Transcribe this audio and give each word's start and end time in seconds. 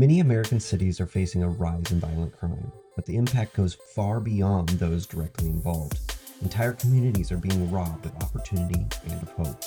Many 0.00 0.20
American 0.20 0.60
cities 0.60 0.98
are 0.98 1.06
facing 1.06 1.42
a 1.42 1.48
rise 1.50 1.92
in 1.92 2.00
violent 2.00 2.34
crime, 2.34 2.72
but 2.96 3.04
the 3.04 3.16
impact 3.16 3.54
goes 3.54 3.74
far 3.74 4.18
beyond 4.18 4.70
those 4.70 5.06
directly 5.06 5.48
involved. 5.48 6.14
Entire 6.40 6.72
communities 6.72 7.30
are 7.30 7.36
being 7.36 7.70
robbed 7.70 8.06
of 8.06 8.16
opportunity 8.22 8.86
and 9.10 9.22
of 9.22 9.30
hope. 9.32 9.62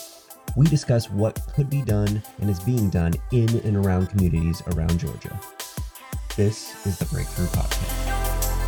We 0.57 0.65
discuss 0.65 1.07
what 1.07 1.39
could 1.53 1.69
be 1.69 1.83
done 1.83 2.23
and 2.41 2.49
is 2.49 2.59
being 2.59 2.89
done 2.89 3.13
in 3.31 3.59
and 3.59 3.77
around 3.77 4.07
communities 4.07 4.63
around 4.71 4.99
Georgia. 4.99 5.39
This 6.35 6.83
is 6.87 6.97
the 6.97 7.05
Breakthrough 7.05 7.45
Podcast. 7.45 8.63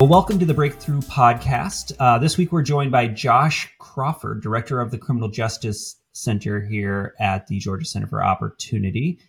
Well, 0.00 0.08
welcome 0.08 0.40
to 0.40 0.44
the 0.44 0.54
Breakthrough 0.54 1.02
Podcast. 1.02 1.92
Uh, 2.00 2.18
this 2.18 2.36
week 2.36 2.50
we're 2.50 2.62
joined 2.62 2.90
by 2.90 3.06
Josh 3.06 3.72
Crawford, 3.78 4.42
Director 4.42 4.80
of 4.80 4.90
the 4.90 4.98
Criminal 4.98 5.28
Justice 5.28 5.98
Center 6.10 6.60
here 6.60 7.14
at 7.20 7.46
the 7.46 7.60
Georgia 7.60 7.84
Center 7.84 8.08
for 8.08 8.24
Opportunity. 8.24 9.20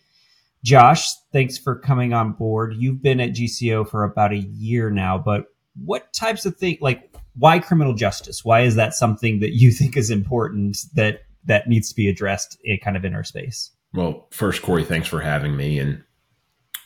Josh, 0.64 1.14
thanks 1.32 1.58
for 1.58 1.76
coming 1.76 2.12
on 2.12 2.32
board. 2.32 2.74
You've 2.76 3.02
been 3.02 3.20
at 3.20 3.30
GCO 3.30 3.88
for 3.88 4.04
about 4.04 4.32
a 4.32 4.38
year 4.38 4.90
now, 4.90 5.18
but 5.18 5.46
what 5.84 6.12
types 6.12 6.46
of 6.46 6.56
things, 6.56 6.80
like 6.80 7.14
why 7.34 7.58
criminal 7.58 7.94
justice? 7.94 8.44
Why 8.44 8.60
is 8.60 8.76
that 8.76 8.94
something 8.94 9.40
that 9.40 9.54
you 9.54 9.70
think 9.72 9.96
is 9.96 10.10
important 10.10 10.78
that 10.94 11.22
that 11.44 11.68
needs 11.68 11.88
to 11.88 11.96
be 11.96 12.08
addressed 12.08 12.56
in 12.62 12.78
kind 12.78 12.96
of 12.96 13.04
in 13.04 13.14
our 13.14 13.24
space? 13.24 13.70
Well, 13.92 14.28
first, 14.30 14.62
Corey, 14.62 14.84
thanks 14.84 15.08
for 15.08 15.20
having 15.20 15.56
me. 15.56 15.78
And 15.78 16.02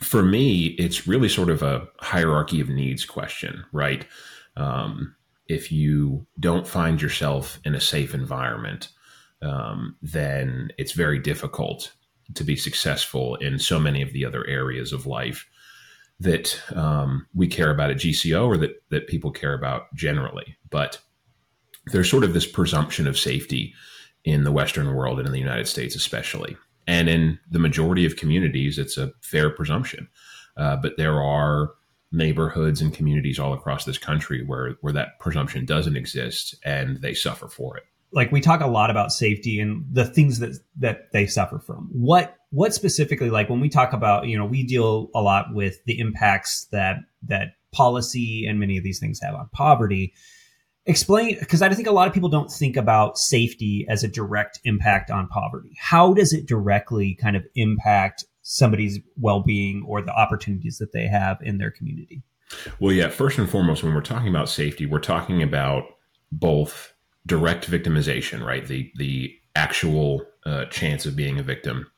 for 0.00 0.22
me, 0.22 0.66
it's 0.78 1.06
really 1.06 1.28
sort 1.28 1.50
of 1.50 1.62
a 1.62 1.86
hierarchy 2.00 2.60
of 2.60 2.68
needs 2.68 3.04
question, 3.04 3.64
right? 3.72 4.06
Um, 4.56 5.14
if 5.46 5.70
you 5.70 6.26
don't 6.40 6.66
find 6.66 7.00
yourself 7.00 7.60
in 7.64 7.74
a 7.74 7.80
safe 7.80 8.14
environment, 8.14 8.88
um, 9.42 9.96
then 10.02 10.70
it's 10.78 10.92
very 10.92 11.18
difficult 11.18 11.92
to 12.34 12.44
be 12.44 12.56
successful 12.56 13.36
in 13.36 13.58
so 13.58 13.78
many 13.78 14.02
of 14.02 14.12
the 14.12 14.24
other 14.24 14.46
areas 14.46 14.92
of 14.92 15.06
life 15.06 15.46
that 16.18 16.60
um, 16.74 17.26
we 17.34 17.46
care 17.46 17.70
about 17.70 17.90
at 17.90 17.98
GCO 17.98 18.46
or 18.46 18.56
that 18.56 18.82
that 18.90 19.06
people 19.06 19.30
care 19.30 19.54
about 19.54 19.94
generally. 19.94 20.56
But 20.70 20.98
there's 21.86 22.10
sort 22.10 22.24
of 22.24 22.34
this 22.34 22.46
presumption 22.46 23.06
of 23.06 23.18
safety 23.18 23.74
in 24.24 24.44
the 24.44 24.52
Western 24.52 24.94
world 24.94 25.18
and 25.18 25.26
in 25.26 25.32
the 25.32 25.38
United 25.38 25.68
States, 25.68 25.94
especially, 25.94 26.56
and 26.86 27.08
in 27.08 27.38
the 27.50 27.58
majority 27.58 28.04
of 28.04 28.16
communities, 28.16 28.78
it's 28.78 28.96
a 28.96 29.12
fair 29.20 29.50
presumption. 29.50 30.08
Uh, 30.56 30.76
but 30.76 30.96
there 30.96 31.22
are 31.22 31.70
neighborhoods 32.12 32.80
and 32.80 32.94
communities 32.94 33.38
all 33.38 33.52
across 33.52 33.84
this 33.84 33.98
country 33.98 34.42
where 34.44 34.76
where 34.80 34.92
that 34.92 35.18
presumption 35.20 35.64
doesn't 35.66 35.96
exist, 35.96 36.56
and 36.64 37.02
they 37.02 37.14
suffer 37.14 37.48
for 37.48 37.76
it 37.76 37.84
like 38.16 38.32
we 38.32 38.40
talk 38.40 38.62
a 38.62 38.66
lot 38.66 38.90
about 38.90 39.12
safety 39.12 39.60
and 39.60 39.84
the 39.92 40.06
things 40.06 40.38
that 40.38 40.58
that 40.78 41.12
they 41.12 41.26
suffer 41.26 41.60
from. 41.60 41.90
What 41.92 42.34
what 42.50 42.74
specifically 42.74 43.30
like 43.30 43.50
when 43.50 43.60
we 43.60 43.68
talk 43.68 43.92
about, 43.92 44.26
you 44.26 44.36
know, 44.36 44.46
we 44.46 44.66
deal 44.66 45.10
a 45.14 45.20
lot 45.20 45.54
with 45.54 45.84
the 45.84 46.00
impacts 46.00 46.64
that 46.72 46.96
that 47.28 47.48
policy 47.72 48.46
and 48.48 48.58
many 48.58 48.78
of 48.78 48.84
these 48.84 48.98
things 48.98 49.20
have 49.20 49.34
on 49.34 49.50
poverty. 49.52 50.14
Explain 50.86 51.36
because 51.38 51.60
I 51.60 51.72
think 51.74 51.86
a 51.86 51.92
lot 51.92 52.08
of 52.08 52.14
people 52.14 52.30
don't 52.30 52.50
think 52.50 52.76
about 52.76 53.18
safety 53.18 53.86
as 53.88 54.02
a 54.02 54.08
direct 54.08 54.60
impact 54.64 55.10
on 55.10 55.28
poverty. 55.28 55.76
How 55.78 56.14
does 56.14 56.32
it 56.32 56.46
directly 56.46 57.14
kind 57.20 57.36
of 57.36 57.44
impact 57.54 58.24
somebody's 58.42 58.98
well-being 59.20 59.84
or 59.86 60.00
the 60.00 60.12
opportunities 60.12 60.78
that 60.78 60.92
they 60.92 61.06
have 61.06 61.38
in 61.42 61.58
their 61.58 61.70
community? 61.70 62.22
Well, 62.80 62.92
yeah, 62.92 63.08
first 63.08 63.38
and 63.38 63.50
foremost 63.50 63.82
when 63.82 63.92
we're 63.92 64.00
talking 64.00 64.28
about 64.28 64.48
safety, 64.48 64.86
we're 64.86 65.00
talking 65.00 65.42
about 65.42 65.84
both 66.30 66.94
direct 67.26 67.70
victimization, 67.70 68.44
right? 68.44 68.66
The 68.66 68.90
the 68.96 69.34
actual 69.54 70.24
uh, 70.46 70.66
chance 70.66 71.04
of 71.06 71.16
being 71.16 71.38
a 71.38 71.42
victim, 71.42 71.90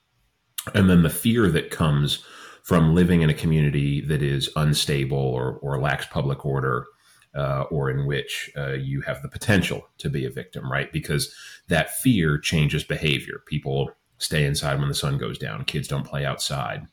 and 0.75 0.91
then 0.91 1.03
the 1.03 1.11
fear 1.11 1.49
that 1.51 1.71
comes 1.71 2.25
from 2.65 2.95
living 2.95 3.23
in 3.23 3.31
a 3.31 3.35
community 3.35 4.01
that 4.03 4.23
is 4.23 4.51
unstable 4.57 5.19
or 5.19 5.59
or 5.63 5.81
lacks 5.81 6.07
public 6.07 6.45
order. 6.45 6.87
Uh, 7.35 7.65
or 7.71 7.91
in 7.91 8.07
which 8.07 8.51
uh, 8.57 8.73
you 8.73 9.03
have 9.03 9.21
the 9.21 9.29
potential 9.29 9.87
to 9.99 10.09
be 10.09 10.25
a 10.25 10.31
victim, 10.31 10.73
right? 10.73 10.91
Because 10.91 11.33
that 11.69 11.95
fear 11.99 12.39
changes 12.39 12.83
behavior. 12.83 13.43
People 13.47 13.91
stay 14.17 14.45
inside 14.45 14.79
when 14.79 14.89
the 14.89 14.95
sun 14.95 15.19
goes 15.19 15.39
down. 15.39 15.65
Kids 15.65 15.87
don't 15.87 16.07
play 16.07 16.25
outside. 16.25 16.87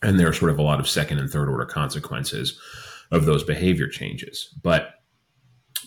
And 0.00 0.18
there 0.18 0.28
are 0.28 0.32
sort 0.32 0.52
of 0.52 0.58
a 0.58 0.62
lot 0.62 0.80
of 0.80 0.88
second 0.88 1.18
and 1.18 1.28
third 1.28 1.50
order 1.50 1.66
consequences 1.66 2.58
of 3.10 3.26
those 3.26 3.42
behavior 3.42 3.88
changes. 3.88 4.54
But 4.62 4.90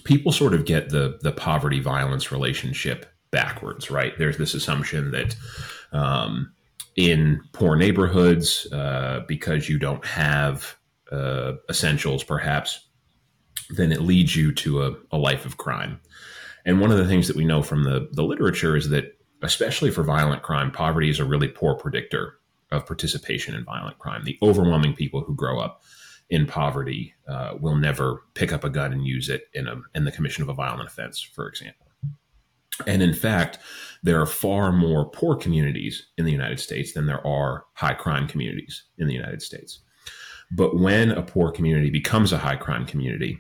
people 0.04 0.32
sort 0.32 0.54
of 0.54 0.66
get 0.66 0.90
the 0.90 1.20
the 1.22 1.32
poverty 1.32 1.80
violence 1.80 2.32
relationship 2.32 3.06
backwards, 3.32 3.90
right? 3.90 4.18
There's 4.18 4.38
this 4.38 4.54
assumption 4.54 5.12
that 5.12 5.36
um, 5.92 6.52
in 6.96 7.42
poor 7.54 7.76
neighborhoods, 7.76 8.68
uh, 8.72 9.22
because 9.28 9.70
you 9.70 9.80
don't 9.80 10.06
have 10.06 10.76
uh, 11.12 11.54
essentials, 11.70 12.24
perhaps, 12.24 12.88
then 13.70 13.92
it 13.92 14.02
leads 14.02 14.36
you 14.36 14.52
to 14.54 14.84
a, 14.84 14.96
a 15.12 15.18
life 15.18 15.46
of 15.46 15.58
crime. 15.58 16.00
And 16.66 16.80
one 16.80 16.92
of 16.92 16.98
the 16.98 17.08
things 17.08 17.28
that 17.28 17.36
we 17.36 17.46
know 17.46 17.64
from 17.64 17.84
the, 17.84 18.10
the 18.12 18.24
literature 18.24 18.76
is 18.76 18.90
that, 18.90 19.18
especially 19.42 19.92
for 19.92 20.04
violent 20.04 20.44
crime, 20.44 20.72
poverty 20.72 21.10
is 21.10 21.20
a 21.20 21.26
really 21.26 21.48
poor 21.48 21.76
predictor 21.76 22.38
of 22.72 22.86
participation 22.86 23.56
in 23.56 23.64
violent 23.66 23.98
crime. 23.98 24.24
The 24.24 24.38
overwhelming 24.42 24.94
people 24.94 25.22
who 25.22 25.36
grow 25.36 25.60
up 25.60 25.82
in 26.32 26.48
poverty 26.48 27.14
uh, 27.28 27.54
will 27.60 27.76
never 27.76 28.24
pick 28.34 28.52
up 28.54 28.64
a 28.64 28.70
gun 28.70 28.94
and 28.94 29.06
use 29.06 29.30
it 29.30 29.44
in 29.54 29.68
a 29.68 29.76
in 29.94 30.06
the 30.06 30.12
commission 30.12 30.42
of 30.42 30.50
a 30.50 30.54
violent 30.54 30.88
offense, 30.88 31.22
for 31.22 31.48
example. 31.48 31.86
And 32.88 33.04
in 33.04 33.14
fact, 33.14 33.60
there 34.02 34.20
are 34.20 34.26
far 34.26 34.72
more 34.72 35.10
poor 35.10 35.36
communities 35.36 36.08
in 36.18 36.26
the 36.26 36.32
United 36.32 36.60
States 36.60 36.94
than 36.94 37.06
there 37.06 37.26
are 37.28 37.66
high 37.74 37.94
crime 37.94 38.28
communities 38.28 38.86
in 38.98 39.08
the 39.08 39.14
United 39.14 39.42
States. 39.42 39.82
But 40.52 40.80
when 40.80 41.12
a 41.12 41.22
poor 41.22 41.52
community 41.52 41.90
becomes 41.90 42.32
a 42.32 42.38
high 42.38 42.56
crime 42.56 42.86
community, 42.86 43.38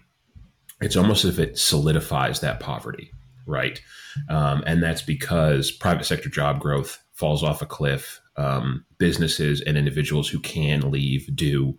it's 0.81 0.97
almost 0.97 1.25
as 1.25 1.39
if 1.39 1.49
it 1.49 1.57
solidifies 1.57 2.41
that 2.41 2.59
poverty, 2.59 3.11
right? 3.47 3.81
Um, 4.29 4.63
and 4.67 4.83
that's 4.83 5.01
because 5.01 5.71
private 5.71 6.05
sector 6.05 6.29
job 6.29 6.59
growth 6.59 7.01
falls 7.13 7.43
off 7.43 7.61
a 7.61 7.65
cliff. 7.65 8.19
Um, 8.37 8.85
businesses 8.97 9.61
and 9.61 9.77
individuals 9.77 10.29
who 10.29 10.39
can 10.39 10.89
leave 10.89 11.29
do. 11.35 11.77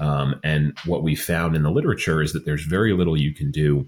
Um, 0.00 0.40
and 0.42 0.76
what 0.86 1.02
we 1.02 1.14
found 1.14 1.54
in 1.54 1.62
the 1.62 1.70
literature 1.70 2.22
is 2.22 2.32
that 2.32 2.44
there's 2.44 2.64
very 2.64 2.92
little 2.92 3.16
you 3.16 3.34
can 3.34 3.50
do 3.50 3.86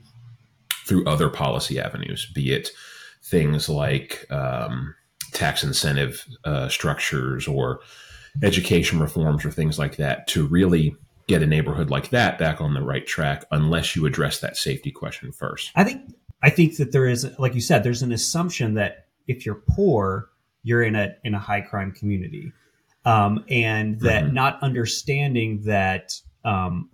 through 0.86 1.06
other 1.06 1.28
policy 1.28 1.80
avenues, 1.80 2.30
be 2.34 2.52
it 2.52 2.70
things 3.24 3.68
like 3.68 4.26
um, 4.30 4.94
tax 5.32 5.64
incentive 5.64 6.24
uh, 6.44 6.68
structures 6.68 7.48
or 7.48 7.80
education 8.42 9.00
reforms 9.00 9.44
or 9.44 9.50
things 9.50 9.78
like 9.78 9.96
that 9.96 10.26
to 10.26 10.46
really 10.46 10.94
get 11.28 11.42
a 11.42 11.46
neighborhood 11.46 11.90
like 11.90 12.10
that 12.10 12.38
back 12.38 12.60
on 12.60 12.74
the 12.74 12.82
right 12.82 13.06
track 13.06 13.44
unless 13.50 13.94
you 13.94 14.06
address 14.06 14.40
that 14.40 14.56
safety 14.56 14.90
question 14.90 15.32
first. 15.32 15.70
I 15.74 15.84
think 15.84 16.14
I 16.42 16.50
think 16.50 16.76
that 16.76 16.92
there 16.92 17.06
is 17.06 17.26
like 17.38 17.54
you 17.54 17.60
said 17.60 17.84
there's 17.84 18.02
an 18.02 18.12
assumption 18.12 18.74
that 18.74 19.06
if 19.28 19.46
you're 19.46 19.62
poor 19.68 20.28
you're 20.62 20.82
in 20.82 20.96
a 20.96 21.14
in 21.24 21.34
a 21.34 21.38
high 21.38 21.60
crime 21.60 21.92
community 21.92 22.52
um, 23.04 23.44
and 23.48 24.00
that 24.00 24.24
mm-hmm. 24.24 24.34
not 24.34 24.62
understanding 24.62 25.62
that 25.64 26.12
um, 26.44 26.90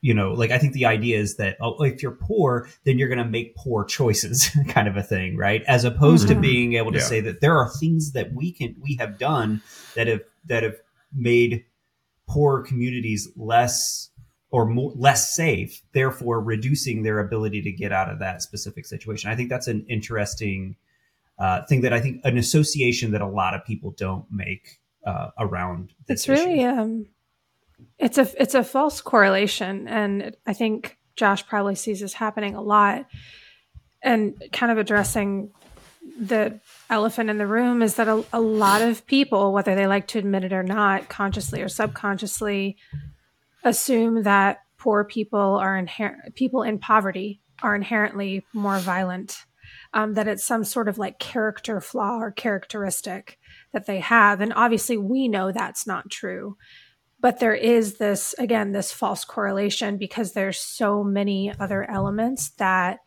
you 0.00 0.14
know 0.14 0.32
like 0.32 0.50
i 0.50 0.58
think 0.58 0.72
the 0.72 0.86
idea 0.86 1.18
is 1.18 1.36
that 1.36 1.56
oh, 1.60 1.82
if 1.82 2.02
you're 2.02 2.12
poor 2.12 2.68
then 2.84 2.98
you're 2.98 3.08
going 3.08 3.18
to 3.18 3.24
make 3.24 3.54
poor 3.56 3.84
choices 3.84 4.50
kind 4.68 4.88
of 4.88 4.96
a 4.96 5.02
thing 5.02 5.36
right 5.36 5.62
as 5.66 5.84
opposed 5.84 6.26
mm-hmm. 6.26 6.36
to 6.36 6.40
being 6.40 6.74
able 6.74 6.92
to 6.92 6.98
yeah. 6.98 7.04
say 7.04 7.20
that 7.20 7.40
there 7.40 7.56
are 7.56 7.70
things 7.80 8.12
that 8.12 8.32
we 8.32 8.52
can 8.52 8.74
we 8.80 8.96
have 8.96 9.18
done 9.18 9.60
that 9.94 10.06
have 10.06 10.22
that 10.46 10.62
have 10.62 10.76
made 11.12 11.64
poor 12.28 12.62
communities 12.62 13.28
less 13.36 14.10
or 14.50 14.66
more, 14.66 14.92
less 14.94 15.34
safe 15.34 15.82
therefore 15.92 16.40
reducing 16.40 17.02
their 17.02 17.18
ability 17.18 17.62
to 17.62 17.72
get 17.72 17.92
out 17.92 18.08
of 18.08 18.18
that 18.20 18.40
specific 18.42 18.86
situation 18.86 19.30
i 19.30 19.36
think 19.36 19.48
that's 19.48 19.68
an 19.68 19.84
interesting 19.88 20.76
uh, 21.38 21.64
thing 21.66 21.80
that 21.80 21.92
i 21.92 22.00
think 22.00 22.20
an 22.24 22.38
association 22.38 23.12
that 23.12 23.20
a 23.20 23.26
lot 23.26 23.54
of 23.54 23.64
people 23.64 23.92
don't 23.96 24.26
make 24.30 24.80
uh, 25.08 25.30
around 25.38 25.92
it's 26.08 26.28
really 26.28 26.64
um 26.64 27.06
it's 27.98 28.18
a 28.18 28.28
it's 28.40 28.54
a 28.54 28.62
false 28.62 29.00
correlation 29.00 29.88
and 29.88 30.36
i 30.46 30.52
think 30.52 30.98
josh 31.18 31.46
probably 31.46 31.74
sees 31.74 32.00
this 32.00 32.14
happening 32.14 32.54
a 32.54 32.62
lot. 32.62 33.06
And 34.00 34.42
kind 34.52 34.72
of 34.72 34.78
addressing 34.78 35.50
the 36.18 36.60
elephant 36.88 37.28
in 37.28 37.36
the 37.36 37.46
room 37.46 37.82
is 37.82 37.96
that 37.96 38.08
a, 38.08 38.24
a 38.32 38.40
lot 38.40 38.80
of 38.80 39.06
people 39.06 39.52
whether 39.52 39.74
they 39.74 39.86
like 39.86 40.06
to 40.08 40.18
admit 40.18 40.44
it 40.44 40.52
or 40.52 40.62
not 40.62 41.08
consciously 41.08 41.60
or 41.60 41.68
subconsciously 41.68 42.76
assume 43.64 44.22
that 44.22 44.60
poor 44.78 45.04
people 45.04 45.56
are 45.56 45.76
inherent 45.76 46.34
people 46.34 46.62
in 46.62 46.78
poverty 46.78 47.42
are 47.62 47.74
inherently 47.74 48.46
more 48.54 48.78
violent 48.78 49.44
um, 49.92 50.14
that 50.14 50.28
it's 50.28 50.44
some 50.44 50.64
sort 50.64 50.88
of 50.88 50.96
like 50.96 51.18
character 51.18 51.80
flaw 51.80 52.18
or 52.18 52.30
characteristic 52.30 53.37
that 53.72 53.86
they 53.86 54.00
have. 54.00 54.40
And 54.40 54.52
obviously, 54.54 54.96
we 54.96 55.28
know 55.28 55.52
that's 55.52 55.86
not 55.86 56.10
true. 56.10 56.56
But 57.20 57.40
there 57.40 57.54
is 57.54 57.98
this, 57.98 58.34
again, 58.38 58.72
this 58.72 58.92
false 58.92 59.24
correlation 59.24 59.96
because 59.96 60.32
there's 60.32 60.58
so 60.60 61.02
many 61.02 61.52
other 61.58 61.88
elements 61.90 62.50
that 62.58 63.00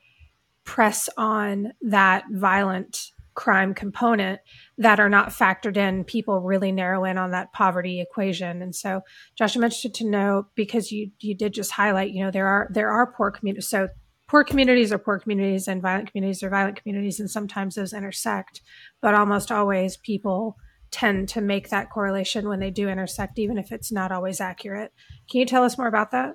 press 0.66 1.10
on 1.18 1.72
that 1.82 2.26
violent 2.30 3.12
crime 3.34 3.74
component 3.74 4.42
that 4.78 5.00
are 5.00 5.10
not 5.10 5.30
factored 5.30 5.78
in, 5.78 6.04
people 6.04 6.42
really 6.42 6.72
narrow 6.72 7.06
in 7.06 7.18
on 7.18 7.32
that 7.32 7.54
poverty 7.54 8.02
equation. 8.02 8.62
And 8.62 8.76
so, 8.76 9.02
Josh, 9.38 9.56
I'm 9.56 9.64
interested 9.64 9.94
to 9.96 10.10
know 10.10 10.48
because 10.56 10.92
you 10.92 11.12
you 11.20 11.36
did 11.36 11.54
just 11.54 11.72
highlight, 11.72 12.12
you 12.12 12.24
know, 12.24 12.32
there 12.32 12.48
are 12.48 12.70
there 12.72 12.92
are 12.92 13.14
poor 13.14 13.32
communities. 13.32 13.70
So 13.70 13.88
poor 14.32 14.46
communities 14.46 14.94
are 14.94 14.98
poor 14.98 15.20
communities, 15.20 15.68
and 15.68 15.82
violent 15.82 16.10
communities 16.10 16.42
are 16.42 16.50
violent 16.50 16.82
communities, 16.82 17.20
and 17.20 17.30
sometimes 17.30 17.76
those 17.76 17.92
intersect. 17.92 18.62
But 19.02 19.14
almost 19.14 19.52
always, 19.52 19.98
people 19.98 20.56
tend 20.90 21.28
to 21.30 21.42
make 21.42 21.68
that 21.70 21.90
correlation 21.90 22.48
when 22.48 22.62
they 22.62 22.72
do 22.72 22.88
intersect, 22.88 23.38
even 23.38 23.58
if 23.58 23.74
it's 23.74 23.92
not 23.92 24.10
always 24.10 24.40
accurate. 24.40 24.94
Can 25.30 25.42
you 25.42 25.46
tell 25.46 25.66
us 25.66 25.78
more 25.78 25.88
about 25.88 26.12
that? 26.12 26.34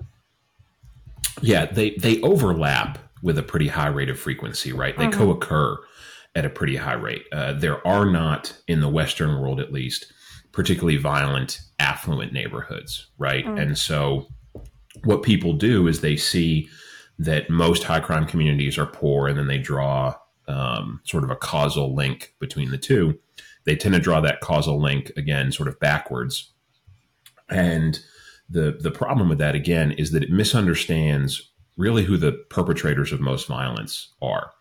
Yeah, 1.41 1.65
they 1.65 1.95
they 1.95 2.21
overlap 2.21 2.99
with 3.23 3.39
a 3.39 3.43
pretty 3.43 3.67
high 3.67 3.87
rate 3.87 4.09
of 4.09 4.19
frequency, 4.19 4.71
right? 4.71 4.95
They 4.95 5.07
mm-hmm. 5.07 5.19
co-occur 5.19 5.77
at 6.35 6.45
a 6.45 6.51
pretty 6.51 6.75
high 6.75 6.93
rate. 6.93 7.23
Uh, 7.33 7.53
there 7.53 7.85
are 7.85 8.05
not, 8.05 8.55
in 8.67 8.79
the 8.79 8.89
Western 8.89 9.41
world 9.41 9.59
at 9.59 9.73
least, 9.73 10.13
particularly 10.51 10.97
violent, 10.97 11.61
affluent 11.79 12.31
neighborhoods, 12.31 13.07
right? 13.17 13.43
Mm. 13.43 13.59
And 13.59 13.77
so, 13.77 14.27
what 15.03 15.23
people 15.23 15.53
do 15.53 15.87
is 15.87 16.01
they 16.01 16.15
see 16.15 16.69
that 17.19 17.49
most 17.49 17.83
high 17.83 17.99
crime 17.99 18.25
communities 18.25 18.77
are 18.77 18.85
poor, 18.85 19.27
and 19.27 19.37
then 19.37 19.47
they 19.47 19.57
draw 19.57 20.15
um, 20.47 21.01
sort 21.03 21.23
of 21.23 21.29
a 21.29 21.35
causal 21.35 21.95
link 21.95 22.33
between 22.39 22.71
the 22.71 22.77
two. 22.77 23.17
They 23.65 23.75
tend 23.75 23.95
to 23.95 23.99
draw 23.99 24.21
that 24.21 24.39
causal 24.39 24.79
link 24.79 25.11
again, 25.17 25.51
sort 25.51 25.67
of 25.67 25.79
backwards. 25.79 26.51
And 27.49 27.99
the 28.49 28.77
the 28.79 28.91
problem 28.91 29.29
with 29.29 29.39
that 29.39 29.55
again 29.55 29.91
is 29.93 30.11
that 30.11 30.23
it 30.23 30.29
misunderstands 30.29 31.51
really 31.75 32.03
who 32.03 32.17
the 32.17 32.31
perpetrators 32.49 33.11
of 33.11 33.19
most 33.19 33.47
violence 33.47 34.13
are. 34.21 34.51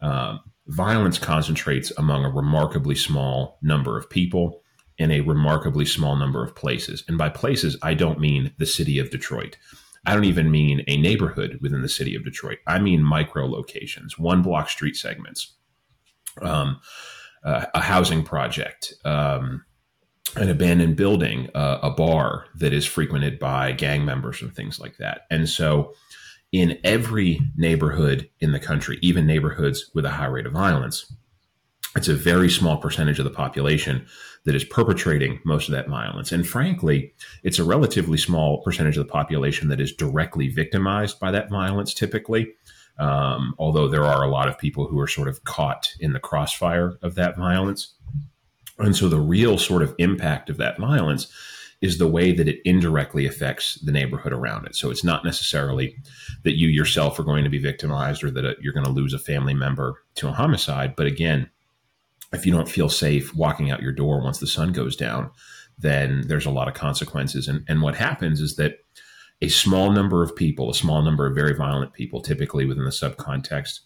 Um, 0.00 0.40
violence 0.66 1.18
concentrates 1.18 1.92
among 1.98 2.24
a 2.24 2.30
remarkably 2.30 2.94
small 2.94 3.58
number 3.62 3.98
of 3.98 4.08
people 4.08 4.62
in 4.98 5.10
a 5.10 5.20
remarkably 5.20 5.84
small 5.84 6.16
number 6.16 6.44
of 6.44 6.54
places. 6.54 7.04
And 7.08 7.18
by 7.18 7.28
places, 7.28 7.76
I 7.82 7.94
don't 7.94 8.20
mean 8.20 8.52
the 8.58 8.66
city 8.66 8.98
of 8.98 9.10
Detroit. 9.10 9.56
I 10.04 10.14
don't 10.14 10.24
even 10.24 10.50
mean 10.50 10.82
a 10.88 10.96
neighborhood 10.96 11.58
within 11.60 11.82
the 11.82 11.88
city 11.88 12.14
of 12.14 12.24
Detroit. 12.24 12.58
I 12.66 12.78
mean 12.78 13.02
micro 13.02 13.46
locations, 13.46 14.18
one 14.18 14.42
block 14.42 14.68
street 14.68 14.96
segments, 14.96 15.54
um, 16.40 16.80
uh, 17.44 17.66
a 17.74 17.80
housing 17.80 18.22
project, 18.24 18.94
um, 19.04 19.64
an 20.36 20.48
abandoned 20.48 20.96
building, 20.96 21.50
uh, 21.54 21.78
a 21.82 21.90
bar 21.90 22.46
that 22.56 22.72
is 22.72 22.86
frequented 22.86 23.38
by 23.38 23.72
gang 23.72 24.04
members 24.04 24.42
and 24.42 24.54
things 24.54 24.80
like 24.80 24.96
that. 24.96 25.22
And 25.30 25.48
so 25.48 25.94
in 26.52 26.78
every 26.84 27.40
neighborhood 27.56 28.28
in 28.40 28.52
the 28.52 28.60
country, 28.60 28.98
even 29.02 29.26
neighborhoods 29.26 29.90
with 29.94 30.04
a 30.04 30.10
high 30.10 30.26
rate 30.26 30.46
of 30.46 30.52
violence. 30.52 31.12
It's 31.96 32.08
a 32.08 32.14
very 32.14 32.50
small 32.50 32.78
percentage 32.78 33.18
of 33.18 33.24
the 33.24 33.30
population 33.30 34.06
that 34.44 34.54
is 34.54 34.64
perpetrating 34.64 35.40
most 35.44 35.68
of 35.68 35.72
that 35.72 35.88
violence. 35.88 36.32
And 36.32 36.46
frankly, 36.46 37.14
it's 37.42 37.58
a 37.58 37.64
relatively 37.64 38.18
small 38.18 38.62
percentage 38.62 38.96
of 38.96 39.06
the 39.06 39.12
population 39.12 39.68
that 39.68 39.80
is 39.80 39.92
directly 39.92 40.48
victimized 40.48 41.20
by 41.20 41.30
that 41.30 41.48
violence 41.48 41.94
typically. 41.94 42.52
Um, 42.98 43.54
although 43.58 43.88
there 43.88 44.04
are 44.04 44.22
a 44.22 44.30
lot 44.30 44.48
of 44.48 44.58
people 44.58 44.86
who 44.86 45.00
are 45.00 45.08
sort 45.08 45.28
of 45.28 45.44
caught 45.44 45.90
in 46.00 46.12
the 46.12 46.20
crossfire 46.20 46.98
of 47.02 47.14
that 47.14 47.36
violence. 47.36 47.94
And 48.78 48.94
so 48.94 49.08
the 49.08 49.20
real 49.20 49.58
sort 49.58 49.82
of 49.82 49.94
impact 49.98 50.50
of 50.50 50.56
that 50.58 50.78
violence 50.78 51.32
is 51.80 51.98
the 51.98 52.06
way 52.06 52.32
that 52.32 52.48
it 52.48 52.60
indirectly 52.64 53.26
affects 53.26 53.74
the 53.76 53.90
neighborhood 53.90 54.32
around 54.32 54.66
it. 54.66 54.76
So 54.76 54.90
it's 54.90 55.02
not 55.02 55.24
necessarily 55.24 55.96
that 56.44 56.56
you 56.56 56.68
yourself 56.68 57.18
are 57.18 57.24
going 57.24 57.44
to 57.44 57.50
be 57.50 57.58
victimized 57.58 58.22
or 58.22 58.30
that 58.30 58.56
you're 58.60 58.72
going 58.72 58.86
to 58.86 58.92
lose 58.92 59.12
a 59.12 59.18
family 59.18 59.54
member 59.54 60.02
to 60.16 60.28
a 60.28 60.32
homicide. 60.32 60.94
But 60.96 61.06
again, 61.06 61.50
if 62.32 62.46
you 62.46 62.52
don't 62.52 62.68
feel 62.68 62.88
safe 62.88 63.34
walking 63.34 63.70
out 63.70 63.82
your 63.82 63.92
door 63.92 64.22
once 64.22 64.38
the 64.38 64.46
sun 64.46 64.72
goes 64.72 64.96
down, 64.96 65.30
then 65.78 66.24
there's 66.26 66.46
a 66.46 66.50
lot 66.50 66.68
of 66.68 66.74
consequences. 66.74 67.48
And, 67.48 67.64
and 67.68 67.82
what 67.82 67.94
happens 67.94 68.40
is 68.40 68.56
that 68.56 68.78
a 69.40 69.48
small 69.48 69.90
number 69.90 70.22
of 70.22 70.36
people, 70.36 70.70
a 70.70 70.74
small 70.74 71.02
number 71.02 71.26
of 71.26 71.34
very 71.34 71.54
violent 71.54 71.92
people, 71.92 72.20
typically 72.20 72.64
within 72.64 72.84
the 72.84 72.90
subcontext 72.90 73.80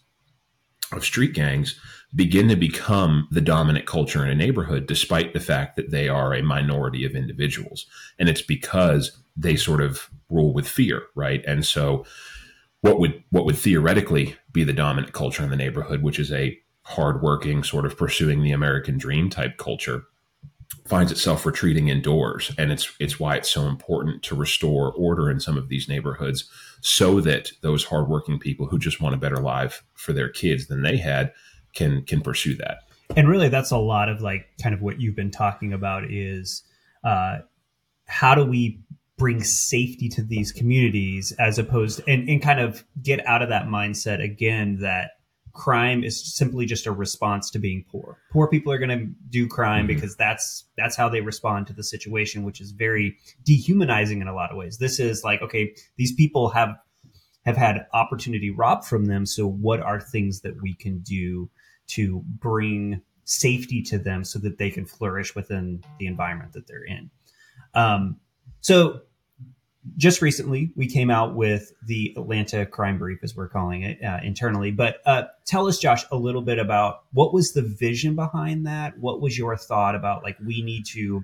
of 0.91 1.03
street 1.03 1.33
gangs, 1.33 1.79
begin 2.15 2.47
to 2.47 2.55
become 2.55 3.27
the 3.31 3.41
dominant 3.41 3.85
culture 3.85 4.23
in 4.23 4.29
a 4.29 4.35
neighborhood, 4.35 4.85
despite 4.87 5.33
the 5.33 5.39
fact 5.39 5.75
that 5.75 5.91
they 5.91 6.07
are 6.07 6.33
a 6.33 6.43
minority 6.43 7.03
of 7.05 7.15
individuals. 7.15 7.85
And 8.17 8.29
it's 8.29 8.41
because 8.41 9.17
they 9.35 9.55
sort 9.55 9.81
of 9.81 10.09
rule 10.29 10.53
with 10.53 10.67
fear, 10.67 11.03
right? 11.15 11.43
And 11.45 11.65
so, 11.65 12.05
what 12.81 12.99
would 12.99 13.23
what 13.31 13.45
would 13.45 13.57
theoretically 13.57 14.35
be 14.51 14.63
the 14.63 14.71
dominant 14.71 15.11
culture 15.11 15.43
in 15.43 15.49
the 15.49 15.55
neighborhood, 15.55 16.03
which 16.03 16.19
is 16.19 16.31
a 16.31 16.57
hardworking, 16.87 17.63
sort 17.63 17.85
of 17.85 17.97
pursuing 17.97 18.41
the 18.41 18.53
American 18.53 18.97
dream 18.97 19.29
type 19.29 19.57
culture, 19.57 20.03
finds 20.85 21.11
itself 21.11 21.45
retreating 21.45 21.89
indoors, 21.89 22.53
and 22.57 22.71
it's 22.71 22.93
it's 22.97 23.19
why 23.19 23.35
it's 23.35 23.49
so 23.49 23.67
important 23.67 24.23
to 24.23 24.35
restore 24.35 24.93
order 24.93 25.29
in 25.29 25.41
some 25.41 25.57
of 25.57 25.67
these 25.67 25.89
neighborhoods, 25.89 26.49
so 26.79 27.19
that 27.19 27.51
those 27.61 27.83
hardworking 27.83 28.39
people 28.39 28.67
who 28.67 28.79
just 28.79 29.01
want 29.01 29.13
a 29.13 29.17
better 29.17 29.37
life 29.37 29.83
for 29.95 30.13
their 30.13 30.29
kids 30.29 30.67
than 30.67 30.81
they 30.81 30.95
had 30.95 31.33
can 31.73 32.03
can 32.03 32.21
pursue 32.21 32.55
that. 32.55 32.83
And 33.17 33.27
really, 33.27 33.49
that's 33.49 33.71
a 33.71 33.77
lot 33.77 34.07
of 34.07 34.21
like 34.21 34.47
kind 34.63 34.73
of 34.73 34.81
what 34.81 35.01
you've 35.01 35.15
been 35.15 35.31
talking 35.31 35.73
about 35.73 36.09
is 36.09 36.63
uh, 37.03 37.39
how 38.05 38.33
do 38.33 38.45
we 38.45 38.79
bring 39.17 39.43
safety 39.43 40.07
to 40.07 40.21
these 40.21 40.53
communities 40.53 41.33
as 41.33 41.59
opposed 41.59 42.01
and, 42.07 42.29
and 42.29 42.41
kind 42.41 42.61
of 42.61 42.85
get 43.01 43.25
out 43.25 43.41
of 43.41 43.49
that 43.49 43.65
mindset 43.65 44.23
again 44.23 44.77
that 44.79 45.16
crime 45.57 46.03
is 46.03 46.35
simply 46.35 46.65
just 46.65 46.85
a 46.85 46.91
response 46.91 47.49
to 47.49 47.59
being 47.59 47.83
poor. 47.91 48.19
Poor 48.31 48.47
people 48.47 48.71
are 48.71 48.77
going 48.77 48.97
to 48.97 49.07
do 49.29 49.47
crime 49.47 49.87
mm-hmm. 49.87 49.95
because 49.95 50.15
that's 50.15 50.65
that's 50.77 50.95
how 50.95 51.09
they 51.09 51.21
respond 51.21 51.67
to 51.67 51.73
the 51.73 51.83
situation, 51.83 52.43
which 52.43 52.61
is 52.61 52.71
very 52.71 53.17
dehumanizing 53.43 54.21
in 54.21 54.27
a 54.27 54.35
lot 54.35 54.51
of 54.51 54.57
ways. 54.57 54.77
This 54.77 54.99
is 54.99 55.23
like, 55.23 55.41
okay, 55.41 55.75
these 55.97 56.13
people 56.13 56.49
have 56.49 56.69
have 57.45 57.57
had 57.57 57.87
opportunity 57.93 58.51
robbed 58.51 58.85
from 58.85 59.05
them, 59.05 59.25
so 59.25 59.47
what 59.47 59.81
are 59.81 59.99
things 59.99 60.41
that 60.41 60.61
we 60.61 60.75
can 60.75 60.99
do 60.99 61.49
to 61.87 62.21
bring 62.25 63.01
safety 63.23 63.81
to 63.81 63.97
them 63.97 64.23
so 64.23 64.39
that 64.39 64.57
they 64.57 64.69
can 64.69 64.85
flourish 64.85 65.35
within 65.35 65.83
the 65.99 66.07
environment 66.07 66.53
that 66.53 66.67
they're 66.67 66.85
in. 66.85 67.09
Um, 67.73 68.17
so 68.61 69.01
just 69.95 70.21
recently 70.21 70.71
we 70.75 70.87
came 70.87 71.09
out 71.09 71.35
with 71.35 71.71
the 71.85 72.13
atlanta 72.17 72.65
crime 72.65 72.97
brief 72.97 73.19
as 73.23 73.35
we're 73.35 73.47
calling 73.47 73.83
it 73.83 74.03
uh, 74.03 74.19
internally. 74.23 74.71
But 74.71 74.97
uh, 75.05 75.23
tell 75.45 75.67
us 75.67 75.77
josh 75.77 76.03
a 76.11 76.17
little 76.17 76.41
bit 76.41 76.59
about 76.59 77.03
what 77.13 77.33
was 77.33 77.53
the 77.53 77.61
vision 77.61 78.15
behind 78.15 78.65
that? 78.67 78.97
What 78.99 79.21
was 79.21 79.37
your 79.37 79.55
thought 79.55 79.95
about 79.95 80.23
like 80.23 80.37
we 80.45 80.61
need 80.61 80.85
to 80.87 81.23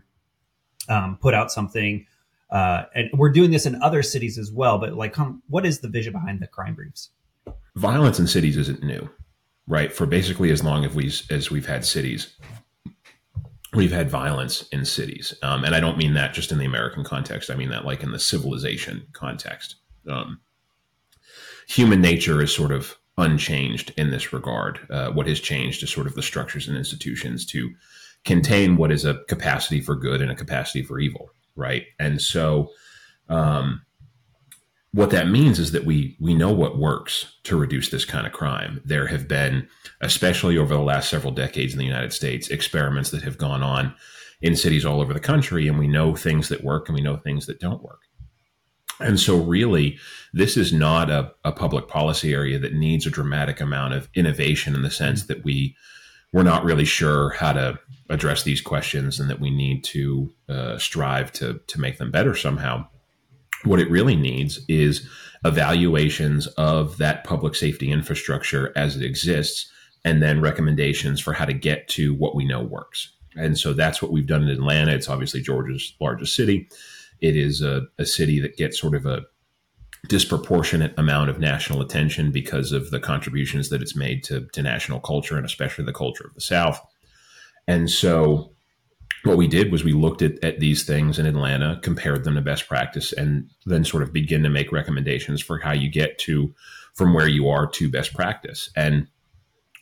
um, 0.89 1.17
put 1.21 1.33
out 1.33 1.51
something 1.51 2.05
uh, 2.49 2.83
and 2.93 3.09
we're 3.13 3.31
doing 3.31 3.51
this 3.51 3.65
in 3.65 3.81
other 3.81 4.03
cities 4.03 4.37
as 4.37 4.51
well 4.51 4.77
but 4.77 4.93
like 4.93 5.15
what 5.47 5.65
is 5.65 5.79
the 5.79 5.89
vision 5.89 6.13
behind 6.13 6.39
the 6.39 6.47
crime 6.47 6.75
briefs? 6.75 7.09
Violence 7.75 8.19
in 8.19 8.27
cities 8.27 8.57
isn't 8.57 8.83
new 8.83 9.09
right? 9.67 9.93
For 9.93 10.05
basically 10.05 10.51
as 10.51 10.63
long 10.63 10.85
as 10.85 10.93
we 10.93 11.11
as 11.29 11.51
we've 11.51 11.65
had 11.65 11.85
cities, 11.85 12.35
we've 13.73 13.91
had 13.91 14.09
violence 14.09 14.67
in 14.69 14.85
cities, 14.85 15.33
um, 15.41 15.63
and 15.63 15.75
I 15.75 15.79
don't 15.79 15.97
mean 15.97 16.13
that 16.13 16.33
just 16.33 16.51
in 16.51 16.57
the 16.57 16.65
American 16.65 17.03
context. 17.03 17.49
I 17.49 17.55
mean 17.55 17.69
that 17.69 17.85
like 17.85 18.03
in 18.03 18.11
the 18.11 18.19
civilization 18.19 19.07
context. 19.13 19.75
Um, 20.09 20.39
human 21.67 22.01
nature 22.01 22.41
is 22.41 22.53
sort 22.53 22.71
of 22.71 22.97
unchanged 23.17 23.93
in 23.97 24.11
this 24.11 24.33
regard. 24.33 24.79
Uh, 24.89 25.11
what 25.11 25.27
has 25.27 25.39
changed 25.39 25.83
is 25.83 25.91
sort 25.91 26.07
of 26.07 26.15
the 26.15 26.21
structures 26.21 26.67
and 26.67 26.77
institutions 26.77 27.45
to 27.47 27.71
contain 28.25 28.77
what 28.77 28.91
is 28.91 29.05
a 29.05 29.19
capacity 29.27 29.81
for 29.81 29.95
good 29.95 30.21
and 30.21 30.31
a 30.31 30.35
capacity 30.35 30.83
for 30.83 30.99
evil, 30.99 31.29
right? 31.55 31.85
And 31.99 32.21
so. 32.21 32.69
Um, 33.29 33.83
what 34.93 35.09
that 35.09 35.27
means 35.27 35.57
is 35.57 35.71
that 35.71 35.85
we 35.85 36.15
we 36.19 36.35
know 36.35 36.51
what 36.51 36.77
works 36.77 37.37
to 37.43 37.57
reduce 37.57 37.89
this 37.89 38.05
kind 38.05 38.27
of 38.27 38.31
crime. 38.31 38.79
There 38.85 39.07
have 39.07 39.27
been, 39.27 39.67
especially 40.01 40.57
over 40.57 40.73
the 40.73 40.81
last 40.81 41.09
several 41.09 41.33
decades 41.33 41.73
in 41.73 41.79
the 41.79 41.85
United 41.85 42.13
States, 42.13 42.49
experiments 42.49 43.09
that 43.09 43.23
have 43.23 43.39
gone 43.39 43.63
on 43.63 43.95
in 44.41 44.55
cities 44.55 44.85
all 44.85 45.01
over 45.01 45.13
the 45.13 45.19
country, 45.19 45.67
and 45.67 45.79
we 45.79 45.87
know 45.87 46.15
things 46.15 46.47
that 46.49 46.63
work 46.63 46.87
and 46.87 46.95
we 46.95 47.01
know 47.01 47.17
things 47.17 47.47
that 47.47 47.59
don't 47.59 47.81
work. 47.81 48.01
And 48.99 49.19
so, 49.19 49.37
really, 49.37 49.97
this 50.31 50.55
is 50.55 50.71
not 50.71 51.09
a, 51.09 51.31
a 51.43 51.51
public 51.51 51.87
policy 51.87 52.31
area 52.31 52.59
that 52.59 52.73
needs 52.75 53.07
a 53.07 53.11
dramatic 53.11 53.59
amount 53.59 53.95
of 53.95 54.09
innovation 54.13 54.75
in 54.75 54.83
the 54.83 54.91
sense 54.91 55.25
that 55.25 55.43
we 55.43 55.75
we're 56.31 56.43
not 56.43 56.63
really 56.63 56.85
sure 56.85 57.31
how 57.31 57.53
to 57.53 57.79
address 58.09 58.43
these 58.43 58.61
questions 58.61 59.19
and 59.19 59.29
that 59.29 59.39
we 59.39 59.49
need 59.49 59.83
to 59.85 60.31
uh, 60.49 60.77
strive 60.77 61.31
to 61.31 61.59
to 61.65 61.81
make 61.81 61.97
them 61.97 62.11
better 62.11 62.35
somehow 62.35 62.87
what 63.63 63.79
it 63.79 63.89
really 63.89 64.15
needs 64.15 64.59
is 64.67 65.07
evaluations 65.45 66.47
of 66.47 66.97
that 66.97 67.23
public 67.23 67.55
safety 67.55 67.91
infrastructure 67.91 68.71
as 68.75 68.95
it 68.95 69.03
exists, 69.03 69.69
and 70.05 70.21
then 70.21 70.41
recommendations 70.41 71.19
for 71.21 71.33
how 71.33 71.45
to 71.45 71.53
get 71.53 71.87
to 71.87 72.13
what 72.15 72.35
we 72.35 72.45
know 72.45 72.61
works. 72.61 73.11
And 73.35 73.57
so 73.57 73.73
that's 73.73 74.01
what 74.01 74.11
we've 74.11 74.27
done 74.27 74.43
in 74.43 74.49
Atlanta. 74.49 74.93
It's 74.93 75.09
obviously 75.09 75.41
Georgia's 75.41 75.93
largest 75.99 76.35
city. 76.35 76.69
It 77.21 77.35
is 77.35 77.61
a, 77.61 77.83
a 77.97 78.05
city 78.05 78.39
that 78.41 78.57
gets 78.57 78.79
sort 78.79 78.95
of 78.95 79.05
a 79.05 79.23
disproportionate 80.09 80.93
amount 80.97 81.29
of 81.29 81.39
national 81.39 81.81
attention 81.81 82.31
because 82.31 82.71
of 82.71 82.91
the 82.91 82.99
contributions 82.99 83.69
that 83.69 83.81
it's 83.81 83.95
made 83.95 84.23
to, 84.25 84.45
to 84.51 84.61
national 84.61 84.99
culture 84.99 85.37
and 85.37 85.45
especially 85.45 85.85
the 85.85 85.93
culture 85.93 86.25
of 86.27 86.33
the 86.35 86.41
South. 86.41 86.79
And 87.67 87.89
so 87.89 88.51
what 89.23 89.37
we 89.37 89.47
did 89.47 89.71
was 89.71 89.83
we 89.83 89.93
looked 89.93 90.21
at, 90.21 90.43
at 90.43 90.59
these 90.59 90.83
things 90.83 91.19
in 91.19 91.25
Atlanta, 91.25 91.79
compared 91.81 92.23
them 92.23 92.35
to 92.35 92.41
best 92.41 92.67
practice, 92.67 93.13
and 93.13 93.49
then 93.65 93.85
sort 93.85 94.03
of 94.03 94.11
begin 94.11 94.43
to 94.43 94.49
make 94.49 94.71
recommendations 94.71 95.41
for 95.41 95.59
how 95.59 95.71
you 95.71 95.89
get 95.89 96.17
to 96.19 96.53
from 96.93 97.13
where 97.13 97.27
you 97.27 97.49
are 97.49 97.67
to 97.67 97.89
best 97.89 98.13
practice. 98.13 98.69
And 98.75 99.07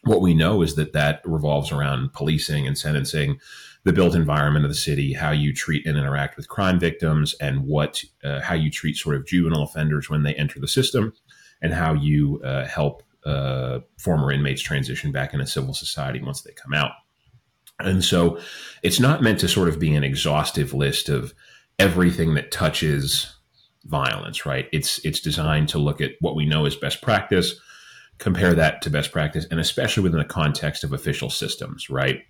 what 0.03 0.21
we 0.21 0.33
know 0.33 0.61
is 0.61 0.75
that 0.75 0.93
that 0.93 1.21
revolves 1.25 1.71
around 1.71 2.13
policing 2.13 2.65
and 2.67 2.77
sentencing, 2.77 3.39
the 3.83 3.93
built 3.93 4.15
environment 4.15 4.65
of 4.65 4.71
the 4.71 4.75
city, 4.75 5.13
how 5.13 5.31
you 5.31 5.53
treat 5.53 5.85
and 5.85 5.97
interact 5.97 6.37
with 6.37 6.47
crime 6.47 6.79
victims, 6.79 7.33
and 7.41 7.65
what 7.65 8.03
uh, 8.23 8.41
how 8.41 8.55
you 8.55 8.69
treat 8.69 8.95
sort 8.95 9.15
of 9.15 9.25
juvenile 9.25 9.63
offenders 9.63 10.09
when 10.09 10.23
they 10.23 10.35
enter 10.35 10.59
the 10.59 10.67
system, 10.67 11.13
and 11.61 11.73
how 11.73 11.93
you 11.93 12.41
uh, 12.43 12.65
help 12.65 13.03
uh, 13.25 13.79
former 13.97 14.31
inmates 14.31 14.61
transition 14.61 15.11
back 15.11 15.33
into 15.33 15.45
civil 15.45 15.73
society 15.73 16.21
once 16.21 16.41
they 16.41 16.51
come 16.51 16.73
out. 16.73 16.91
And 17.85 18.03
so 18.03 18.39
it's 18.83 18.99
not 18.99 19.21
meant 19.21 19.39
to 19.39 19.47
sort 19.47 19.69
of 19.69 19.79
be 19.79 19.93
an 19.95 20.03
exhaustive 20.03 20.73
list 20.73 21.09
of 21.09 21.33
everything 21.79 22.33
that 22.35 22.51
touches 22.51 23.35
violence, 23.85 24.45
right? 24.45 24.67
It's 24.71 25.03
it's 25.05 25.19
designed 25.19 25.69
to 25.69 25.79
look 25.79 26.01
at 26.01 26.11
what 26.19 26.35
we 26.35 26.45
know 26.45 26.65
is 26.65 26.75
best 26.75 27.01
practice, 27.01 27.59
compare 28.17 28.53
that 28.53 28.81
to 28.83 28.89
best 28.89 29.11
practice, 29.11 29.45
and 29.49 29.59
especially 29.59 30.03
within 30.03 30.19
the 30.19 30.25
context 30.25 30.83
of 30.83 30.93
official 30.93 31.29
systems, 31.29 31.89
right? 31.89 32.21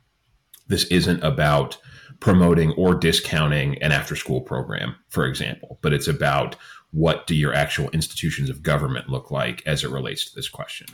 This 0.68 0.86
isn't 0.86 1.24
about 1.24 1.78
promoting 2.20 2.72
or 2.74 2.96
discounting 2.96 3.82
an 3.82 3.92
after 3.92 4.16
school 4.16 4.42
program, 4.42 4.96
for 5.10 5.26
example, 5.26 5.80
but 5.82 5.92
it's 5.94 6.08
about 6.08 6.56
what 6.92 7.28
do 7.28 7.36
your 7.36 7.54
actual 7.54 7.90
institutions 7.90 8.50
of 8.50 8.64
government 8.64 9.10
look 9.10 9.32
like 9.32 9.64
as 9.66 9.84
it 9.84 9.90
relates 9.90 10.30
to 10.30 10.36
this 10.36 10.50
question. 10.50 10.88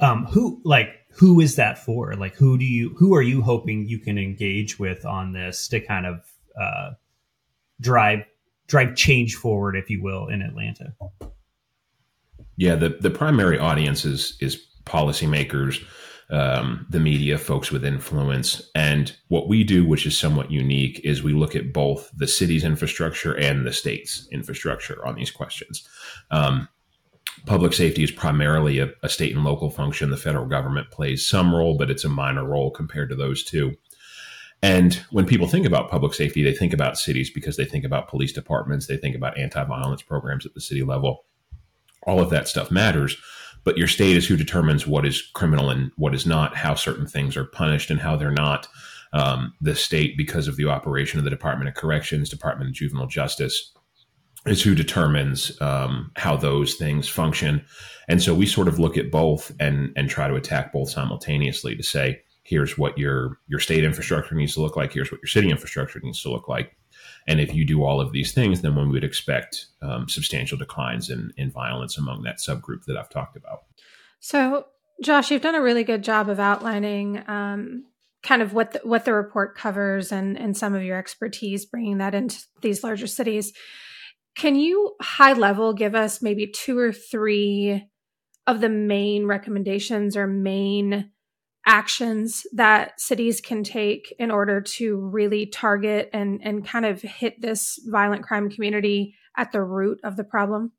Um, 0.00 0.26
who 0.26 0.60
like 0.64 0.88
who 1.16 1.40
is 1.40 1.56
that 1.56 1.78
for? 1.78 2.14
Like, 2.14 2.34
who 2.34 2.58
do 2.58 2.64
you, 2.64 2.94
who 2.98 3.14
are 3.14 3.22
you 3.22 3.42
hoping 3.42 3.88
you 3.88 3.98
can 3.98 4.18
engage 4.18 4.78
with 4.78 5.04
on 5.04 5.32
this 5.32 5.68
to 5.68 5.80
kind 5.80 6.06
of 6.06 6.24
uh, 6.60 6.90
drive 7.80 8.24
drive 8.66 8.96
change 8.96 9.34
forward, 9.34 9.76
if 9.76 9.90
you 9.90 10.02
will, 10.02 10.28
in 10.28 10.42
Atlanta? 10.42 10.94
Yeah, 12.56 12.76
the 12.76 12.90
the 13.00 13.10
primary 13.10 13.58
audience 13.58 14.04
is 14.04 14.36
is 14.40 14.64
policymakers, 14.84 15.82
um, 16.30 16.86
the 16.90 17.00
media, 17.00 17.38
folks 17.38 17.70
with 17.70 17.84
influence, 17.84 18.70
and 18.74 19.14
what 19.28 19.48
we 19.48 19.64
do, 19.64 19.84
which 19.84 20.06
is 20.06 20.16
somewhat 20.16 20.50
unique, 20.50 21.00
is 21.04 21.22
we 21.22 21.32
look 21.32 21.56
at 21.56 21.72
both 21.72 22.10
the 22.16 22.26
city's 22.26 22.64
infrastructure 22.64 23.34
and 23.34 23.66
the 23.66 23.72
state's 23.72 24.28
infrastructure 24.30 25.04
on 25.06 25.14
these 25.14 25.30
questions. 25.30 25.86
Um, 26.30 26.68
public 27.46 27.72
safety 27.72 28.02
is 28.02 28.10
primarily 28.10 28.78
a, 28.78 28.90
a, 29.02 29.08
state 29.08 29.34
and 29.34 29.44
local 29.44 29.70
function. 29.70 30.10
The 30.10 30.16
federal 30.16 30.46
government 30.46 30.90
plays 30.90 31.28
some 31.28 31.54
role, 31.54 31.76
but 31.76 31.90
it's 31.90 32.04
a 32.04 32.08
minor 32.08 32.44
role 32.44 32.70
compared 32.70 33.10
to 33.10 33.16
those 33.16 33.44
two. 33.44 33.74
And 34.62 34.94
when 35.10 35.26
people 35.26 35.46
think 35.46 35.66
about 35.66 35.90
public 35.90 36.14
safety, 36.14 36.42
they 36.42 36.54
think 36.54 36.72
about 36.72 36.96
cities 36.96 37.30
because 37.30 37.56
they 37.56 37.66
think 37.66 37.84
about 37.84 38.08
police 38.08 38.32
departments, 38.32 38.86
they 38.86 38.96
think 38.96 39.14
about 39.14 39.36
anti 39.36 39.62
violence 39.64 40.00
programs 40.00 40.46
at 40.46 40.54
the 40.54 40.60
city 40.60 40.82
level. 40.82 41.26
All 42.06 42.20
of 42.20 42.30
that 42.30 42.48
stuff 42.48 42.70
matters. 42.70 43.16
But 43.64 43.78
your 43.78 43.88
state 43.88 44.16
is 44.16 44.26
who 44.26 44.36
determines 44.36 44.86
what 44.86 45.06
is 45.06 45.22
criminal 45.34 45.70
and 45.70 45.90
what 45.96 46.14
is 46.14 46.26
not, 46.26 46.54
how 46.54 46.74
certain 46.74 47.06
things 47.06 47.36
are 47.36 47.44
punished 47.44 47.90
and 47.90 48.00
how 48.00 48.16
they're 48.16 48.30
not. 48.30 48.68
Um, 49.14 49.54
the 49.60 49.74
state, 49.74 50.16
because 50.16 50.48
of 50.48 50.56
the 50.56 50.66
operation 50.66 51.18
of 51.18 51.24
the 51.24 51.30
Department 51.30 51.68
of 51.68 51.74
Corrections, 51.74 52.28
Department 52.28 52.68
of 52.68 52.74
Juvenile 52.74 53.06
Justice, 53.06 53.72
is 54.46 54.62
who 54.62 54.74
determines 54.74 55.60
um, 55.60 56.10
how 56.16 56.36
those 56.36 56.74
things 56.74 57.08
function. 57.08 57.64
And 58.08 58.22
so 58.22 58.34
we 58.34 58.46
sort 58.46 58.68
of 58.68 58.78
look 58.78 58.96
at 58.96 59.10
both 59.10 59.52
and 59.58 59.92
and 59.96 60.08
try 60.08 60.28
to 60.28 60.34
attack 60.34 60.72
both 60.72 60.90
simultaneously 60.90 61.74
to 61.76 61.82
say, 61.82 62.22
here's 62.42 62.76
what 62.76 62.98
your 62.98 63.38
your 63.48 63.58
state 63.58 63.84
infrastructure 63.84 64.34
needs 64.34 64.54
to 64.54 64.60
look 64.60 64.76
like, 64.76 64.92
here's 64.92 65.10
what 65.10 65.20
your 65.22 65.28
city 65.28 65.50
infrastructure 65.50 66.00
needs 66.02 66.22
to 66.22 66.30
look 66.30 66.48
like. 66.48 66.76
And 67.26 67.40
if 67.40 67.54
you 67.54 67.64
do 67.64 67.84
all 67.84 68.00
of 68.00 68.12
these 68.12 68.32
things, 68.32 68.60
then 68.60 68.74
one 68.74 68.90
would 68.90 69.04
expect 69.04 69.66
um, 69.82 70.08
substantial 70.08 70.58
declines 70.58 71.08
in, 71.08 71.32
in 71.36 71.50
violence 71.50 71.96
among 71.96 72.22
that 72.22 72.38
subgroup 72.38 72.84
that 72.86 72.96
I've 72.96 73.08
talked 73.08 73.36
about. 73.36 73.64
So, 74.20 74.66
Josh, 75.02 75.30
you've 75.30 75.42
done 75.42 75.54
a 75.54 75.62
really 75.62 75.84
good 75.84 76.04
job 76.04 76.28
of 76.28 76.38
outlining 76.38 77.22
um, 77.28 77.84
kind 78.22 78.42
of 78.42 78.52
what 78.52 78.72
the, 78.72 78.80
what 78.84 79.04
the 79.04 79.14
report 79.14 79.56
covers 79.56 80.12
and, 80.12 80.38
and 80.38 80.56
some 80.56 80.74
of 80.74 80.82
your 80.82 80.98
expertise, 80.98 81.64
bringing 81.64 81.98
that 81.98 82.14
into 82.14 82.42
these 82.60 82.84
larger 82.84 83.06
cities. 83.06 83.52
Can 84.36 84.56
you 84.56 84.94
high 85.00 85.32
level 85.32 85.72
give 85.72 85.94
us 85.94 86.20
maybe 86.20 86.46
two 86.46 86.78
or 86.78 86.92
three 86.92 87.88
of 88.46 88.60
the 88.60 88.68
main 88.68 89.26
recommendations 89.26 90.16
or 90.16 90.26
main 90.26 91.10
actions 91.66 92.46
that 92.52 93.00
cities 93.00 93.40
can 93.40 93.62
take 93.62 94.14
in 94.18 94.30
order 94.30 94.60
to 94.60 94.96
really 94.96 95.46
target 95.46 96.10
and, 96.12 96.40
and 96.42 96.66
kind 96.66 96.84
of 96.84 97.00
hit 97.00 97.40
this 97.40 97.80
violent 97.86 98.22
crime 98.22 98.50
community 98.50 99.14
at 99.36 99.52
the 99.52 99.62
root 99.62 99.98
of 100.04 100.16
the 100.16 100.24
problem? 100.24 100.72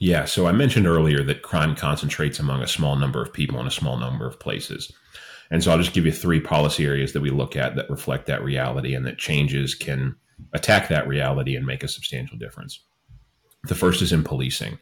Yeah, 0.00 0.24
so 0.24 0.46
I 0.46 0.52
mentioned 0.52 0.86
earlier 0.86 1.22
that 1.24 1.42
crime 1.42 1.76
concentrates 1.76 2.38
among 2.38 2.62
a 2.62 2.66
small 2.68 2.96
number 2.96 3.22
of 3.22 3.32
people 3.32 3.60
in 3.60 3.66
a 3.66 3.70
small 3.70 3.96
number 3.96 4.26
of 4.26 4.40
places. 4.40 4.90
And 5.50 5.62
so 5.62 5.70
I'll 5.70 5.78
just 5.78 5.92
give 5.92 6.06
you 6.06 6.12
three 6.12 6.40
policy 6.40 6.84
areas 6.84 7.12
that 7.12 7.20
we 7.20 7.30
look 7.30 7.54
at 7.54 7.76
that 7.76 7.90
reflect 7.90 8.26
that 8.26 8.42
reality 8.42 8.94
and 8.94 9.06
that 9.06 9.18
changes 9.18 9.74
can 9.74 10.16
attack 10.52 10.88
that 10.88 11.08
reality 11.08 11.56
and 11.56 11.66
make 11.66 11.82
a 11.82 11.88
substantial 11.88 12.38
difference. 12.38 12.80
The 13.64 13.74
first 13.74 14.02
is 14.02 14.12
in 14.12 14.24
policing. 14.24 14.78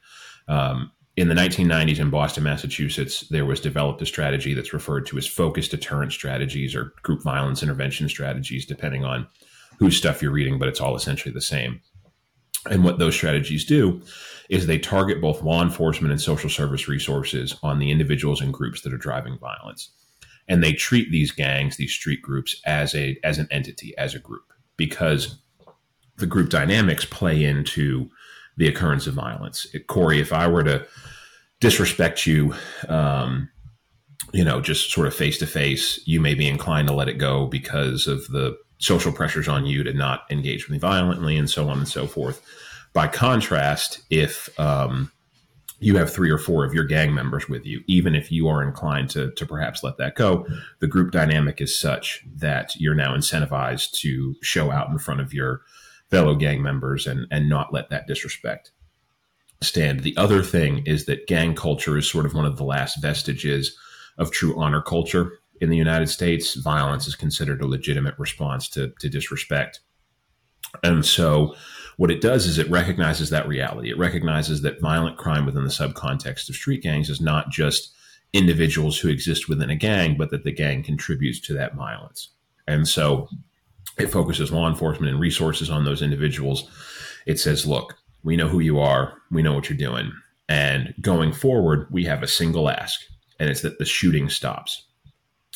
Um, 0.48 0.90
in 1.16 1.28
the 1.28 1.34
1990s 1.34 1.98
in 1.98 2.10
Boston, 2.10 2.44
Massachusetts, 2.44 3.20
there 3.28 3.44
was 3.44 3.60
developed 3.60 4.00
a 4.00 4.06
strategy 4.06 4.54
that's 4.54 4.72
referred 4.72 5.06
to 5.06 5.18
as 5.18 5.26
focused 5.26 5.70
deterrent 5.70 6.12
strategies 6.12 6.74
or 6.74 6.94
group 7.02 7.22
violence 7.22 7.62
intervention 7.62 8.08
strategies, 8.08 8.64
depending 8.64 9.04
on 9.04 9.26
whose 9.78 9.96
stuff 9.96 10.22
you're 10.22 10.32
reading, 10.32 10.58
but 10.58 10.68
it's 10.68 10.80
all 10.80 10.96
essentially 10.96 11.32
the 11.32 11.40
same. 11.40 11.80
And 12.70 12.84
what 12.84 12.98
those 12.98 13.14
strategies 13.14 13.64
do 13.64 14.00
is 14.48 14.66
they 14.66 14.78
target 14.78 15.20
both 15.20 15.42
law 15.42 15.62
enforcement 15.62 16.12
and 16.12 16.20
social 16.20 16.48
service 16.48 16.88
resources 16.88 17.56
on 17.62 17.78
the 17.78 17.90
individuals 17.90 18.40
and 18.40 18.52
groups 18.52 18.82
that 18.82 18.94
are 18.94 18.98
driving 18.98 19.38
violence. 19.38 19.90
And 20.48 20.62
they 20.62 20.72
treat 20.72 21.10
these 21.10 21.30
gangs, 21.30 21.76
these 21.76 21.92
street 21.92 22.22
groups, 22.22 22.60
as 22.66 22.94
a 22.94 23.16
as 23.22 23.38
an 23.38 23.48
entity, 23.50 23.96
as 23.96 24.14
a 24.14 24.18
group, 24.18 24.51
because 24.76 25.38
the 26.18 26.26
group 26.26 26.50
dynamics 26.50 27.04
play 27.04 27.44
into 27.44 28.10
the 28.56 28.68
occurrence 28.68 29.06
of 29.06 29.14
violence. 29.14 29.66
It, 29.72 29.86
Corey, 29.86 30.20
if 30.20 30.32
I 30.32 30.46
were 30.46 30.64
to 30.64 30.86
disrespect 31.60 32.26
you, 32.26 32.54
um, 32.88 33.48
you 34.32 34.44
know, 34.44 34.60
just 34.60 34.90
sort 34.90 35.06
of 35.06 35.14
face 35.14 35.38
to 35.38 35.46
face, 35.46 36.00
you 36.06 36.20
may 36.20 36.34
be 36.34 36.48
inclined 36.48 36.88
to 36.88 36.94
let 36.94 37.08
it 37.08 37.18
go 37.18 37.46
because 37.46 38.06
of 38.06 38.26
the 38.28 38.56
social 38.78 39.12
pressures 39.12 39.48
on 39.48 39.64
you 39.64 39.84
to 39.84 39.92
not 39.92 40.24
engage 40.30 40.66
with 40.66 40.72
me 40.72 40.78
violently 40.78 41.36
and 41.36 41.48
so 41.48 41.68
on 41.68 41.78
and 41.78 41.88
so 41.88 42.06
forth. 42.06 42.44
By 42.92 43.08
contrast, 43.08 44.02
if 44.10 44.48
um, 44.58 45.12
you 45.82 45.96
have 45.96 46.12
three 46.12 46.30
or 46.30 46.38
four 46.38 46.64
of 46.64 46.72
your 46.72 46.84
gang 46.84 47.14
members 47.14 47.48
with 47.48 47.66
you, 47.66 47.82
even 47.86 48.14
if 48.14 48.30
you 48.30 48.48
are 48.48 48.62
inclined 48.62 49.10
to, 49.10 49.30
to 49.32 49.46
perhaps 49.46 49.82
let 49.82 49.96
that 49.98 50.14
go, 50.14 50.46
the 50.80 50.86
group 50.86 51.10
dynamic 51.10 51.60
is 51.60 51.76
such 51.76 52.24
that 52.36 52.74
you're 52.76 52.94
now 52.94 53.14
incentivized 53.14 53.92
to 54.00 54.34
show 54.42 54.70
out 54.70 54.88
in 54.88 54.98
front 54.98 55.20
of 55.20 55.34
your 55.34 55.62
fellow 56.10 56.34
gang 56.34 56.62
members 56.62 57.06
and 57.06 57.26
and 57.30 57.48
not 57.48 57.72
let 57.72 57.88
that 57.88 58.06
disrespect 58.06 58.70
stand. 59.62 60.00
The 60.00 60.16
other 60.16 60.42
thing 60.42 60.82
is 60.86 61.06
that 61.06 61.26
gang 61.26 61.54
culture 61.54 61.96
is 61.96 62.08
sort 62.08 62.26
of 62.26 62.34
one 62.34 62.44
of 62.44 62.56
the 62.56 62.64
last 62.64 63.00
vestiges 63.00 63.76
of 64.18 64.30
true 64.30 64.58
honor 64.60 64.82
culture 64.82 65.38
in 65.60 65.70
the 65.70 65.76
United 65.76 66.08
States. 66.08 66.54
Violence 66.54 67.06
is 67.06 67.14
considered 67.14 67.62
a 67.62 67.66
legitimate 67.66 68.18
response 68.18 68.68
to, 68.70 68.92
to 68.98 69.08
disrespect. 69.08 69.80
And 70.82 71.04
so 71.04 71.54
what 71.96 72.10
it 72.10 72.20
does 72.20 72.46
is 72.46 72.58
it 72.58 72.70
recognizes 72.70 73.30
that 73.30 73.48
reality. 73.48 73.90
It 73.90 73.98
recognizes 73.98 74.62
that 74.62 74.80
violent 74.80 75.18
crime 75.18 75.46
within 75.46 75.64
the 75.64 75.70
subcontext 75.70 76.48
of 76.48 76.54
street 76.54 76.82
gangs 76.82 77.10
is 77.10 77.20
not 77.20 77.50
just 77.50 77.92
individuals 78.32 78.98
who 78.98 79.08
exist 79.08 79.48
within 79.48 79.70
a 79.70 79.76
gang, 79.76 80.16
but 80.16 80.30
that 80.30 80.44
the 80.44 80.52
gang 80.52 80.82
contributes 80.82 81.38
to 81.40 81.54
that 81.54 81.74
violence. 81.74 82.30
And 82.66 82.88
so 82.88 83.28
it 83.98 84.06
focuses 84.06 84.50
law 84.52 84.68
enforcement 84.68 85.10
and 85.10 85.20
resources 85.20 85.68
on 85.68 85.84
those 85.84 86.02
individuals. 86.02 86.70
It 87.26 87.38
says, 87.38 87.66
look, 87.66 87.98
we 88.24 88.36
know 88.36 88.48
who 88.48 88.60
you 88.60 88.78
are, 88.78 89.14
we 89.30 89.42
know 89.42 89.52
what 89.52 89.68
you're 89.68 89.76
doing. 89.76 90.12
And 90.48 90.94
going 91.00 91.32
forward, 91.32 91.88
we 91.90 92.04
have 92.04 92.22
a 92.22 92.28
single 92.28 92.68
ask, 92.68 93.00
and 93.38 93.50
it's 93.50 93.62
that 93.62 93.78
the 93.78 93.84
shooting 93.84 94.28
stops. 94.28 94.86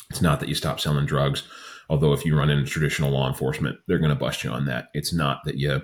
It's 0.09 0.21
not 0.21 0.39
that 0.39 0.49
you 0.49 0.55
stop 0.55 0.79
selling 0.79 1.05
drugs, 1.05 1.43
although 1.89 2.13
if 2.13 2.25
you 2.25 2.37
run 2.37 2.49
into 2.49 2.69
traditional 2.69 3.11
law 3.11 3.27
enforcement, 3.27 3.77
they're 3.87 3.99
going 3.99 4.09
to 4.09 4.15
bust 4.15 4.43
you 4.43 4.51
on 4.51 4.65
that. 4.65 4.89
It's 4.93 5.13
not 5.13 5.43
that 5.45 5.57
you 5.57 5.81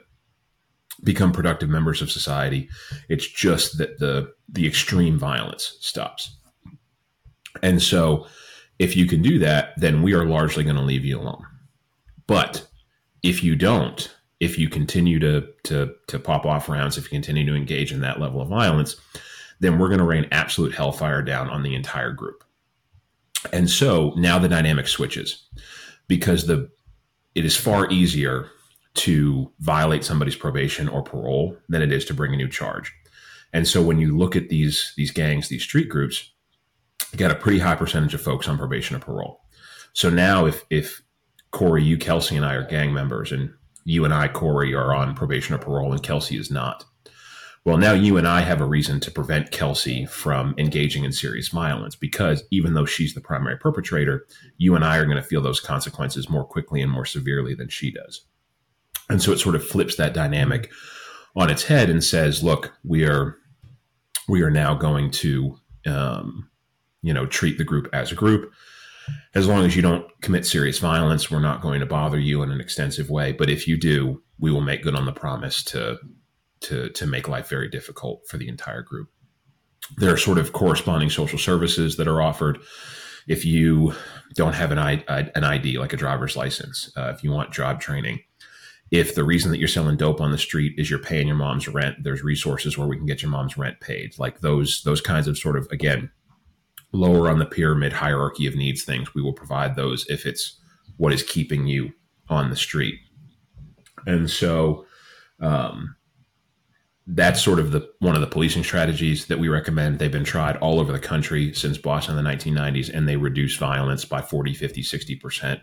become 1.03 1.31
productive 1.31 1.69
members 1.69 2.01
of 2.01 2.12
society. 2.12 2.69
It's 3.09 3.27
just 3.27 3.77
that 3.77 4.00
the 4.00 4.31
the 4.50 4.67
extreme 4.67 5.17
violence 5.17 5.77
stops. 5.81 6.35
And 7.62 7.81
so 7.81 8.27
if 8.79 8.95
you 8.95 9.05
can 9.05 9.21
do 9.21 9.39
that, 9.39 9.73
then 9.77 10.01
we 10.01 10.13
are 10.13 10.25
largely 10.25 10.63
going 10.63 10.75
to 10.75 10.81
leave 10.81 11.05
you 11.05 11.19
alone. 11.19 11.45
But 12.27 12.67
if 13.21 13.43
you 13.43 13.55
don't, 13.55 14.13
if 14.39 14.57
you 14.57 14.69
continue 14.69 15.19
to 15.19 15.47
to 15.63 15.93
to 16.07 16.19
pop 16.19 16.45
off 16.45 16.69
rounds, 16.69 16.97
if 16.97 17.05
you 17.05 17.09
continue 17.09 17.45
to 17.45 17.55
engage 17.55 17.91
in 17.91 18.01
that 18.01 18.19
level 18.19 18.41
of 18.41 18.50
violence, 18.50 18.95
then 19.59 19.77
we're 19.77 19.88
going 19.88 20.00
to 20.00 20.05
rain 20.05 20.27
absolute 20.31 20.73
hellfire 20.73 21.21
down 21.21 21.50
on 21.50 21.63
the 21.63 21.75
entire 21.75 22.12
group. 22.12 22.43
And 23.51 23.69
so 23.69 24.13
now 24.15 24.39
the 24.39 24.50
dynamic 24.50 24.88
switches 24.88 25.47
because 26.07 26.47
the 26.47 26.69
it 27.35 27.45
is 27.45 27.55
far 27.55 27.89
easier 27.89 28.50
to 28.95 29.51
violate 29.59 30.03
somebody's 30.03 30.35
probation 30.35 30.88
or 30.88 31.01
parole 31.01 31.57
than 31.69 31.81
it 31.81 31.91
is 31.91 32.05
to 32.05 32.13
bring 32.13 32.33
a 32.33 32.38
new 32.38 32.50
charge. 32.50 32.93
And 33.51 33.67
so 33.67 33.81
when 33.81 34.00
you 34.00 34.17
look 34.17 34.35
at 34.35 34.50
these 34.50 34.93
these 34.97 35.12
gangs, 35.12 35.47
these 35.47 35.63
street 35.63 35.89
groups, 35.89 36.31
you 37.12 37.19
got 37.19 37.31
a 37.31 37.35
pretty 37.35 37.59
high 37.59 37.75
percentage 37.75 38.13
of 38.13 38.21
folks 38.21 38.47
on 38.47 38.57
probation 38.57 38.95
or 38.95 39.00
parole. 39.00 39.41
So 39.93 40.09
now 40.09 40.45
if 40.45 40.65
if 40.69 41.01
Corey, 41.51 41.83
you, 41.83 41.97
Kelsey, 41.97 42.35
and 42.35 42.45
I 42.45 42.55
are 42.55 42.67
gang 42.67 42.93
members, 42.93 43.31
and 43.31 43.53
you 43.85 44.05
and 44.05 44.13
I, 44.13 44.27
Corey, 44.27 44.73
are 44.73 44.93
on 44.93 45.13
probation 45.13 45.53
or 45.53 45.59
parole, 45.59 45.91
and 45.91 46.01
Kelsey 46.01 46.35
is 46.35 46.50
not. 46.50 46.83
Well, 47.63 47.77
now 47.77 47.93
you 47.93 48.17
and 48.17 48.27
I 48.27 48.41
have 48.41 48.59
a 48.59 48.65
reason 48.65 49.00
to 49.01 49.12
prevent 49.12 49.51
Kelsey 49.51 50.05
from 50.05 50.53
engaging 50.57 51.05
in 51.05 51.13
serious 51.13 51.47
violence 51.47 51.95
because 51.95 52.43
even 52.51 52.73
though 52.73 52.85
she's 52.85 53.13
the 53.13 53.21
primary 53.21 53.57
perpetrator, 53.57 54.25
you 54.57 54.75
and 54.75 54.83
I 54.83 54.97
are 54.97 55.05
going 55.05 55.15
to 55.15 55.23
feel 55.23 55.41
those 55.41 55.62
consequences 55.62 56.29
more 56.29 56.43
quickly 56.43 56.81
and 56.81 56.91
more 56.91 57.05
severely 57.05 57.53
than 57.53 57.69
she 57.69 57.89
does. 57.89 58.25
And 59.10 59.22
so 59.22 59.31
it 59.31 59.39
sort 59.39 59.55
of 59.55 59.65
flips 59.65 59.95
that 59.98 60.13
dynamic 60.13 60.72
on 61.36 61.50
its 61.50 61.63
head 61.63 61.89
and 61.89 62.03
says, 62.03 62.43
look, 62.43 62.74
we 62.83 63.05
are 63.05 63.38
we 64.27 64.41
are 64.41 64.51
now 64.51 64.74
going 64.74 65.12
to 65.12 65.57
um, 65.86 66.50
you 67.01 67.13
know 67.13 67.25
treat 67.25 67.57
the 67.57 67.63
group 67.63 67.89
as 67.93 68.12
a 68.12 68.15
group. 68.15 68.51
As 69.36 69.48
long 69.48 69.65
as 69.65 69.75
you 69.75 69.81
don't 69.81 70.05
commit 70.22 70.45
serious 70.45 70.79
violence 70.79 71.29
we're 71.29 71.41
not 71.41 71.62
going 71.62 71.81
to 71.81 71.86
bother 71.86 72.19
you 72.19 72.41
in 72.41 72.51
an 72.51 72.62
extensive 72.62 73.10
way. 73.10 73.33
But 73.33 73.50
if 73.50 73.67
you 73.67 73.77
do 73.77 74.24
we 74.39 74.51
will 74.51 74.62
make 74.62 74.83
good 74.83 74.95
on 74.95 75.05
the 75.05 75.12
promise 75.12 75.63
to 75.65 75.98
to 76.62 76.89
to 76.89 77.05
make 77.05 77.27
life 77.27 77.50
very 77.50 77.69
difficult 77.69 78.22
for 78.27 78.38
the 78.38 78.48
entire 78.48 78.81
group. 78.81 79.10
There 79.98 80.13
are 80.13 80.17
sort 80.17 80.38
of 80.38 80.53
corresponding 80.53 81.10
social 81.10 81.38
services 81.38 81.98
that 81.98 82.07
are 82.07 82.22
offered. 82.22 82.60
If 83.27 83.45
you 83.45 83.93
don't 84.36 84.53
have 84.53 84.72
an, 84.72 84.79
I, 84.79 85.03
an 85.07 85.43
ID 85.43 85.77
like 85.77 85.93
a 85.93 85.98
driver's 85.98 86.36
license 86.36 86.91
uh, 86.98 87.13
if 87.15 87.24
you 87.24 87.31
want 87.31 87.53
job 87.53 87.79
training 87.79 88.19
if 88.93 89.15
the 89.15 89.23
reason 89.23 89.51
that 89.51 89.57
you're 89.57 89.67
selling 89.67 89.97
dope 89.97 90.21
on 90.21 90.31
the 90.31 90.38
street 90.38 90.73
is 90.77 90.89
you're 90.89 91.00
paying 91.00 91.27
your 91.27 91.35
mom's 91.35 91.67
rent 91.67 92.01
there's 92.03 92.23
resources 92.23 92.77
where 92.77 92.88
we 92.88 92.95
can 92.95 93.05
get 93.05 93.21
your 93.21 93.31
mom's 93.31 93.57
rent 93.57 93.79
paid 93.81 94.13
like 94.17 94.39
those 94.39 94.81
those 94.83 95.01
kinds 95.01 95.27
of 95.27 95.38
sort 95.38 95.57
of 95.57 95.67
again 95.71 96.09
lower 96.93 97.29
on 97.29 97.39
the 97.39 97.45
pyramid 97.45 97.91
hierarchy 97.91 98.47
of 98.47 98.55
needs 98.55 98.83
things, 98.83 99.13
we 99.13 99.21
will 99.21 99.33
provide 99.33 99.75
those 99.75 100.05
if 100.07 100.25
it's 100.25 100.59
what 100.97 101.12
is 101.12 101.23
keeping 101.23 101.67
you 101.67 101.91
on 102.29 102.50
the 102.50 102.55
street. 102.55 103.00
And 104.05 104.29
so 104.29 104.85
um, 105.39 105.95
that's 107.07 107.41
sort 107.41 107.59
of 107.59 107.71
the 107.71 107.89
one 108.00 108.15
of 108.15 108.21
the 108.21 108.27
policing 108.27 108.63
strategies 108.63 109.25
that 109.25 109.39
we 109.39 109.50
recommend. 109.50 110.00
They've 110.00 110.12
been 110.12 110.23
tried 110.23 110.55
all 110.57 110.79
over 110.79 110.91
the 110.91 111.00
country 111.00 111.53
since 111.53 111.77
Boston 111.77 112.17
in 112.17 112.23
the 112.23 112.29
1990s, 112.29 112.93
and 112.93 113.09
they 113.09 113.17
reduce 113.17 113.57
violence 113.57 114.05
by 114.05 114.21
40, 114.21 114.53
50, 114.53 114.83
60% 114.83 115.62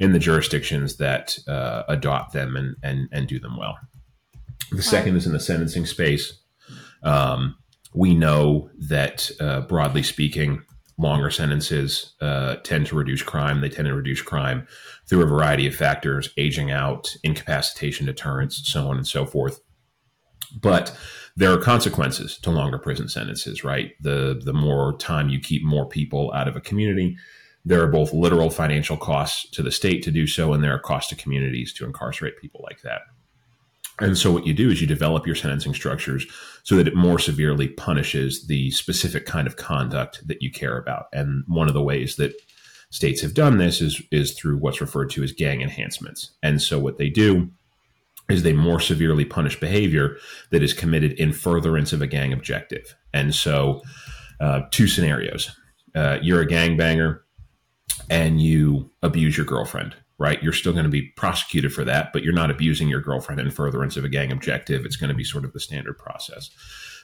in 0.00 0.12
the 0.12 0.18
jurisdictions 0.18 0.96
that 0.96 1.38
uh, 1.46 1.82
adopt 1.88 2.32
them 2.32 2.56
and, 2.56 2.76
and, 2.82 3.08
and 3.12 3.28
do 3.28 3.38
them 3.38 3.56
well. 3.56 3.76
The 4.70 4.82
second 4.82 5.16
is 5.16 5.26
in 5.26 5.32
the 5.32 5.40
sentencing 5.40 5.86
space. 5.86 6.40
Um, 7.02 7.56
we 7.94 8.14
know 8.14 8.70
that 8.88 9.30
uh, 9.40 9.60
broadly 9.62 10.02
speaking, 10.02 10.62
longer 10.98 11.30
sentences 11.30 12.14
uh, 12.20 12.56
tend 12.56 12.86
to 12.86 12.96
reduce 12.96 13.22
crime. 13.22 13.60
They 13.60 13.68
tend 13.68 13.88
to 13.88 13.94
reduce 13.94 14.22
crime 14.22 14.66
through 15.08 15.22
a 15.22 15.26
variety 15.26 15.66
of 15.66 15.74
factors 15.74 16.30
aging 16.36 16.70
out, 16.70 17.14
incapacitation 17.22 18.06
deterrence, 18.06 18.62
so 18.64 18.88
on 18.88 18.96
and 18.96 19.06
so 19.06 19.26
forth. 19.26 19.60
But 20.60 20.96
there 21.36 21.52
are 21.52 21.58
consequences 21.58 22.38
to 22.38 22.50
longer 22.50 22.78
prison 22.78 23.08
sentences, 23.08 23.64
right? 23.64 23.92
The, 24.00 24.40
the 24.44 24.52
more 24.52 24.96
time 24.98 25.28
you 25.28 25.40
keep 25.40 25.64
more 25.64 25.86
people 25.86 26.32
out 26.32 26.46
of 26.46 26.56
a 26.56 26.60
community, 26.60 27.16
there 27.64 27.82
are 27.82 27.88
both 27.88 28.12
literal 28.12 28.50
financial 28.50 28.96
costs 28.96 29.48
to 29.50 29.62
the 29.62 29.72
state 29.72 30.02
to 30.02 30.10
do 30.10 30.26
so, 30.26 30.52
and 30.52 30.62
there 30.62 30.74
are 30.74 30.78
costs 30.78 31.08
to 31.10 31.16
communities 31.16 31.72
to 31.74 31.84
incarcerate 31.84 32.38
people 32.38 32.60
like 32.62 32.82
that. 32.82 33.02
And 34.00 34.18
so 34.18 34.32
what 34.32 34.46
you 34.46 34.54
do 34.54 34.70
is 34.70 34.80
you 34.80 34.86
develop 34.86 35.24
your 35.26 35.36
sentencing 35.36 35.74
structures 35.74 36.26
so 36.64 36.76
that 36.76 36.88
it 36.88 36.96
more 36.96 37.18
severely 37.18 37.68
punishes 37.68 38.46
the 38.48 38.70
specific 38.72 39.24
kind 39.24 39.46
of 39.46 39.56
conduct 39.56 40.26
that 40.26 40.42
you 40.42 40.50
care 40.50 40.76
about. 40.76 41.06
And 41.12 41.44
one 41.46 41.68
of 41.68 41.74
the 41.74 41.82
ways 41.82 42.16
that 42.16 42.34
states 42.90 43.20
have 43.22 43.34
done 43.34 43.58
this 43.58 43.80
is 43.80 44.02
is 44.10 44.32
through 44.32 44.58
what's 44.58 44.80
referred 44.80 45.10
to 45.10 45.22
as 45.22 45.32
gang 45.32 45.62
enhancements. 45.62 46.32
And 46.42 46.60
so 46.60 46.78
what 46.78 46.98
they 46.98 47.08
do 47.08 47.50
is 48.28 48.42
they 48.42 48.52
more 48.52 48.80
severely 48.80 49.24
punish 49.24 49.60
behavior 49.60 50.16
that 50.50 50.62
is 50.62 50.72
committed 50.72 51.12
in 51.12 51.32
furtherance 51.32 51.92
of 51.92 52.02
a 52.02 52.06
gang 52.06 52.32
objective. 52.32 52.94
And 53.12 53.34
so 53.34 53.82
uh, 54.40 54.62
two 54.70 54.88
scenarios. 54.88 55.54
Uh, 55.94 56.18
you're 56.20 56.40
a 56.40 56.46
gangbanger 56.46 57.20
and 58.10 58.40
you 58.40 58.90
abuse 59.02 59.36
your 59.36 59.46
girlfriend 59.46 59.96
right? 60.18 60.42
You're 60.42 60.52
still 60.52 60.72
going 60.72 60.84
to 60.84 60.90
be 60.90 61.08
prosecuted 61.16 61.72
for 61.72 61.84
that, 61.84 62.12
but 62.12 62.22
you're 62.22 62.32
not 62.32 62.50
abusing 62.50 62.88
your 62.88 63.00
girlfriend 63.00 63.40
in 63.40 63.50
furtherance 63.50 63.96
of 63.96 64.04
a 64.04 64.08
gang 64.08 64.30
objective. 64.30 64.84
It's 64.84 64.96
going 64.96 65.08
to 65.08 65.14
be 65.14 65.24
sort 65.24 65.44
of 65.44 65.52
the 65.52 65.60
standard 65.60 65.98
process. 65.98 66.50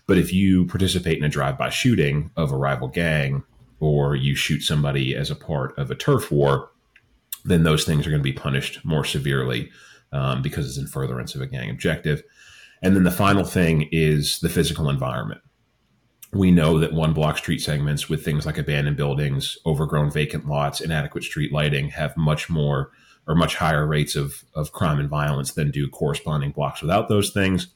But 0.07 0.19
if 0.19 0.33
you 0.33 0.67
participate 0.67 1.19
in 1.19 1.25
a 1.25 1.29
drive-by 1.29 1.71
shooting 1.71 2.31
of 2.37 2.53
a 2.53 2.57
rival 2.57 2.89
gang, 2.89 3.43
or 3.81 4.15
you 4.15 4.35
shoot 4.35 4.61
somebody 4.61 5.17
as 5.17 5.31
a 5.31 5.37
part 5.37 5.77
of 5.79 5.91
a 5.91 5.95
turf 5.95 6.31
war, 6.31 6.71
then 7.45 7.63
those 7.63 7.85
things 7.85 8.07
are 8.07 8.11
going 8.11 8.23
to 8.23 8.25
be 8.25 8.33
punished 8.33 8.85
more 8.85 9.05
severely 9.05 9.71
um, 10.13 10.43
because 10.43 10.69
it's 10.69 10.79
in 10.79 10.87
furtherance 10.87 11.35
of 11.35 11.41
a 11.41 11.47
gang 11.47 11.71
objective. 11.71 12.23
And 12.83 12.95
then 12.95 13.05
the 13.05 13.11
final 13.11 13.45
thing 13.45 13.89
is 13.91 14.41
the 14.41 14.49
physical 14.49 14.89
environment. 14.89 15.41
We 16.33 16.53
know 16.53 16.79
that 16.79 16.93
one 16.93 17.13
block 17.13 17.39
street 17.39 17.61
segments 17.61 18.09
with 18.09 18.25
things 18.25 18.47
like 18.47 18.57
abandoned 18.57 18.97
buildings, 18.97 19.59
overgrown 19.67 20.13
vacant 20.13 20.47
lots, 20.47 20.81
inadequate 20.81 21.25
street 21.25 21.53
lighting 21.53 21.91
have 21.91 22.17
much 22.17 22.49
more 22.49 22.93
or 23.27 23.35
much 23.35 23.57
higher 23.57 23.87
rates 23.87 24.15
of, 24.15 24.45
of 24.55 24.73
crime 24.73 25.01
and 25.01 25.09
violence 25.09 25.53
than 25.53 25.71
do 25.71 25.89
corresponding 25.89 26.53
blocks 26.53 26.83
without 26.83 27.09
those 27.09 27.31
things. 27.31 27.69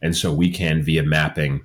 And 0.00 0.16
so 0.16 0.32
we 0.32 0.50
can, 0.50 0.82
via 0.82 1.02
mapping, 1.02 1.64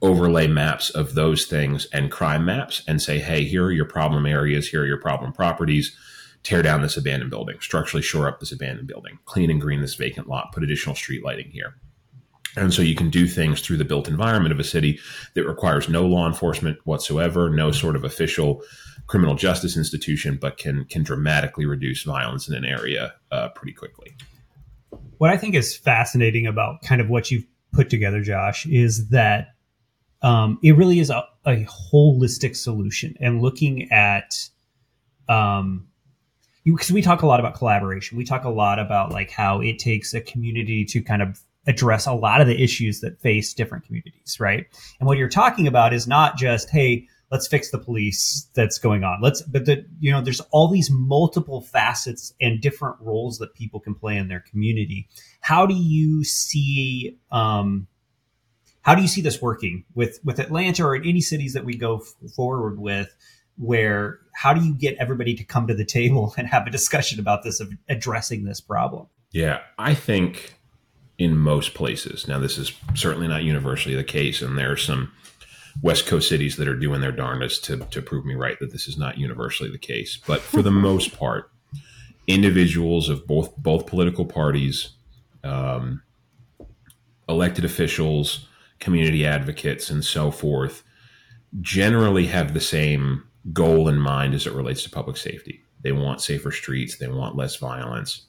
overlay 0.00 0.46
maps 0.46 0.90
of 0.90 1.14
those 1.14 1.44
things 1.44 1.86
and 1.92 2.10
crime 2.10 2.44
maps 2.44 2.82
and 2.88 3.00
say, 3.00 3.18
hey, 3.18 3.44
here 3.44 3.64
are 3.64 3.72
your 3.72 3.84
problem 3.84 4.26
areas, 4.26 4.68
here 4.68 4.82
are 4.82 4.86
your 4.86 5.00
problem 5.00 5.32
properties. 5.32 5.96
Tear 6.42 6.62
down 6.62 6.82
this 6.82 6.96
abandoned 6.96 7.30
building, 7.30 7.56
structurally 7.60 8.02
shore 8.02 8.26
up 8.26 8.40
this 8.40 8.50
abandoned 8.50 8.88
building, 8.88 9.18
clean 9.26 9.50
and 9.50 9.60
green 9.60 9.80
this 9.80 9.94
vacant 9.94 10.28
lot, 10.28 10.52
put 10.52 10.64
additional 10.64 10.96
street 10.96 11.24
lighting 11.24 11.50
here. 11.50 11.76
And 12.56 12.72
so 12.72 12.82
you 12.82 12.94
can 12.94 13.08
do 13.08 13.26
things 13.26 13.60
through 13.60 13.78
the 13.78 13.84
built 13.84 14.08
environment 14.08 14.52
of 14.52 14.60
a 14.60 14.64
city 14.64 14.98
that 15.34 15.46
requires 15.46 15.88
no 15.88 16.06
law 16.06 16.26
enforcement 16.26 16.78
whatsoever, 16.84 17.48
no 17.48 17.70
sort 17.70 17.96
of 17.96 18.04
official 18.04 18.62
criminal 19.06 19.34
justice 19.34 19.76
institution, 19.76 20.38
but 20.40 20.58
can 20.58 20.84
can 20.86 21.02
dramatically 21.02 21.66
reduce 21.66 22.02
violence 22.02 22.48
in 22.48 22.54
an 22.54 22.64
area 22.64 23.14
uh, 23.30 23.48
pretty 23.50 23.72
quickly. 23.72 24.14
What 25.18 25.30
I 25.30 25.36
think 25.36 25.54
is 25.54 25.76
fascinating 25.76 26.46
about 26.46 26.82
kind 26.82 27.00
of 27.00 27.08
what 27.08 27.30
you've 27.30 27.46
put 27.72 27.90
together, 27.90 28.22
Josh, 28.22 28.66
is 28.66 29.08
that 29.08 29.54
um, 30.20 30.58
it 30.62 30.76
really 30.76 31.00
is 31.00 31.10
a, 31.10 31.24
a, 31.44 31.64
holistic 31.92 32.54
solution 32.54 33.16
and 33.18 33.42
looking 33.42 33.90
at 33.90 34.34
um, 35.28 35.88
because 36.64 36.92
we 36.92 37.02
talk 37.02 37.22
a 37.22 37.26
lot 37.26 37.40
about 37.40 37.54
collaboration. 37.54 38.16
We 38.16 38.24
talk 38.24 38.44
a 38.44 38.50
lot 38.50 38.78
about 38.78 39.10
like 39.10 39.30
how 39.30 39.60
it 39.60 39.78
takes 39.78 40.14
a 40.14 40.20
community 40.20 40.84
to 40.86 41.02
kind 41.02 41.22
of 41.22 41.40
address 41.66 42.06
a 42.06 42.12
lot 42.12 42.40
of 42.40 42.46
the 42.46 42.62
issues 42.62 43.00
that 43.00 43.20
face 43.20 43.54
different 43.54 43.84
communities, 43.84 44.38
right? 44.40 44.66
And 44.98 45.06
what 45.06 45.18
you're 45.18 45.28
talking 45.28 45.66
about 45.66 45.92
is 45.92 46.06
not 46.06 46.36
just, 46.36 46.70
hey, 46.70 47.06
let's 47.30 47.46
fix 47.46 47.70
the 47.70 47.78
police 47.78 48.48
that's 48.54 48.78
going 48.78 49.04
on. 49.04 49.20
Let's, 49.22 49.42
but 49.42 49.64
the, 49.64 49.86
you 50.00 50.10
know, 50.10 50.20
there's 50.20 50.40
all 50.50 50.68
these 50.68 50.90
multiple 50.90 51.62
facets 51.62 52.34
and 52.40 52.60
different 52.60 52.96
roles 53.00 53.38
that 53.38 53.54
people 53.54 53.80
can 53.80 53.94
play 53.94 54.16
in 54.16 54.28
their 54.28 54.40
community. 54.40 55.08
How 55.40 55.66
do 55.66 55.74
you 55.74 56.24
see, 56.24 57.16
um, 57.30 57.86
how 58.82 58.96
do 58.96 59.02
you 59.02 59.08
see 59.08 59.20
this 59.20 59.40
working 59.40 59.84
with 59.94 60.18
with 60.24 60.38
Atlanta 60.38 60.84
or 60.84 60.96
in 60.96 61.04
any 61.04 61.20
cities 61.20 61.54
that 61.54 61.64
we 61.64 61.76
go 61.76 61.98
f- 61.98 62.32
forward 62.32 62.78
with? 62.78 63.14
Where 63.56 64.18
how 64.34 64.52
do 64.52 64.64
you 64.64 64.74
get 64.74 64.96
everybody 64.98 65.34
to 65.34 65.44
come 65.44 65.68
to 65.68 65.74
the 65.74 65.84
table 65.84 66.34
and 66.36 66.46
have 66.48 66.66
a 66.66 66.70
discussion 66.70 67.18
about 67.20 67.44
this 67.44 67.60
of 67.60 67.72
addressing 67.88 68.44
this 68.44 68.60
problem? 68.60 69.06
Yeah, 69.30 69.60
I 69.78 69.94
think 69.94 70.54
in 71.22 71.36
most 71.36 71.72
places. 71.72 72.26
Now, 72.26 72.40
this 72.40 72.58
is 72.58 72.72
certainly 72.94 73.28
not 73.28 73.44
universally 73.44 73.94
the 73.94 74.02
case, 74.02 74.42
and 74.42 74.58
there 74.58 74.72
are 74.72 74.76
some 74.76 75.12
West 75.80 76.06
Coast 76.06 76.28
cities 76.28 76.56
that 76.56 76.66
are 76.66 76.74
doing 76.74 77.00
their 77.00 77.12
darndest 77.12 77.64
to, 77.66 77.76
to 77.76 78.02
prove 78.02 78.24
me 78.24 78.34
right 78.34 78.58
that 78.58 78.72
this 78.72 78.88
is 78.88 78.98
not 78.98 79.18
universally 79.18 79.70
the 79.70 79.78
case. 79.78 80.18
But 80.26 80.40
for 80.40 80.62
the 80.62 80.70
most 80.88 81.16
part, 81.16 81.48
individuals 82.26 83.08
of 83.08 83.24
both 83.26 83.56
both 83.56 83.86
political 83.86 84.24
parties, 84.24 84.90
um, 85.44 86.02
elected 87.28 87.64
officials, 87.64 88.48
community 88.80 89.24
advocates, 89.24 89.90
and 89.90 90.04
so 90.04 90.32
forth, 90.32 90.82
generally 91.60 92.26
have 92.26 92.52
the 92.52 92.60
same 92.60 93.22
goal 93.52 93.88
in 93.88 93.98
mind 93.98 94.34
as 94.34 94.44
it 94.44 94.54
relates 94.54 94.82
to 94.82 94.90
public 94.90 95.16
safety. 95.16 95.62
They 95.82 95.92
want 95.92 96.20
safer 96.20 96.50
streets. 96.50 96.98
They 96.98 97.06
want 97.06 97.36
less 97.36 97.56
violence. 97.56 98.26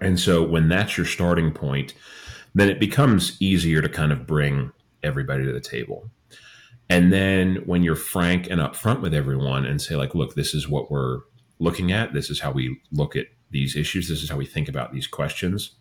And 0.00 0.18
so 0.18 0.42
when 0.42 0.68
that's 0.68 0.96
your 0.96 1.06
starting 1.06 1.52
point, 1.52 1.94
then 2.54 2.68
it 2.68 2.80
becomes 2.80 3.40
easier 3.40 3.80
to 3.82 3.88
kind 3.88 4.12
of 4.12 4.26
bring 4.26 4.72
everybody 5.02 5.44
to 5.44 5.52
the 5.52 5.60
table. 5.60 6.10
And 6.90 7.12
then 7.12 7.56
when 7.66 7.82
you're 7.82 7.96
frank 7.96 8.48
and 8.50 8.60
upfront 8.60 9.00
with 9.00 9.14
everyone 9.14 9.66
and 9.66 9.80
say, 9.80 9.94
like, 9.94 10.14
look, 10.14 10.34
this 10.34 10.54
is 10.54 10.68
what 10.68 10.90
we're 10.90 11.20
looking 11.58 11.92
at, 11.92 12.14
this 12.14 12.30
is 12.30 12.40
how 12.40 12.50
we 12.50 12.80
look 12.92 13.14
at 13.14 13.26
these 13.50 13.76
issues, 13.76 14.08
this 14.08 14.22
is 14.22 14.30
how 14.30 14.36
we 14.36 14.46
think 14.46 14.68
about 14.68 14.92
these 14.92 15.06
questions, 15.06 15.72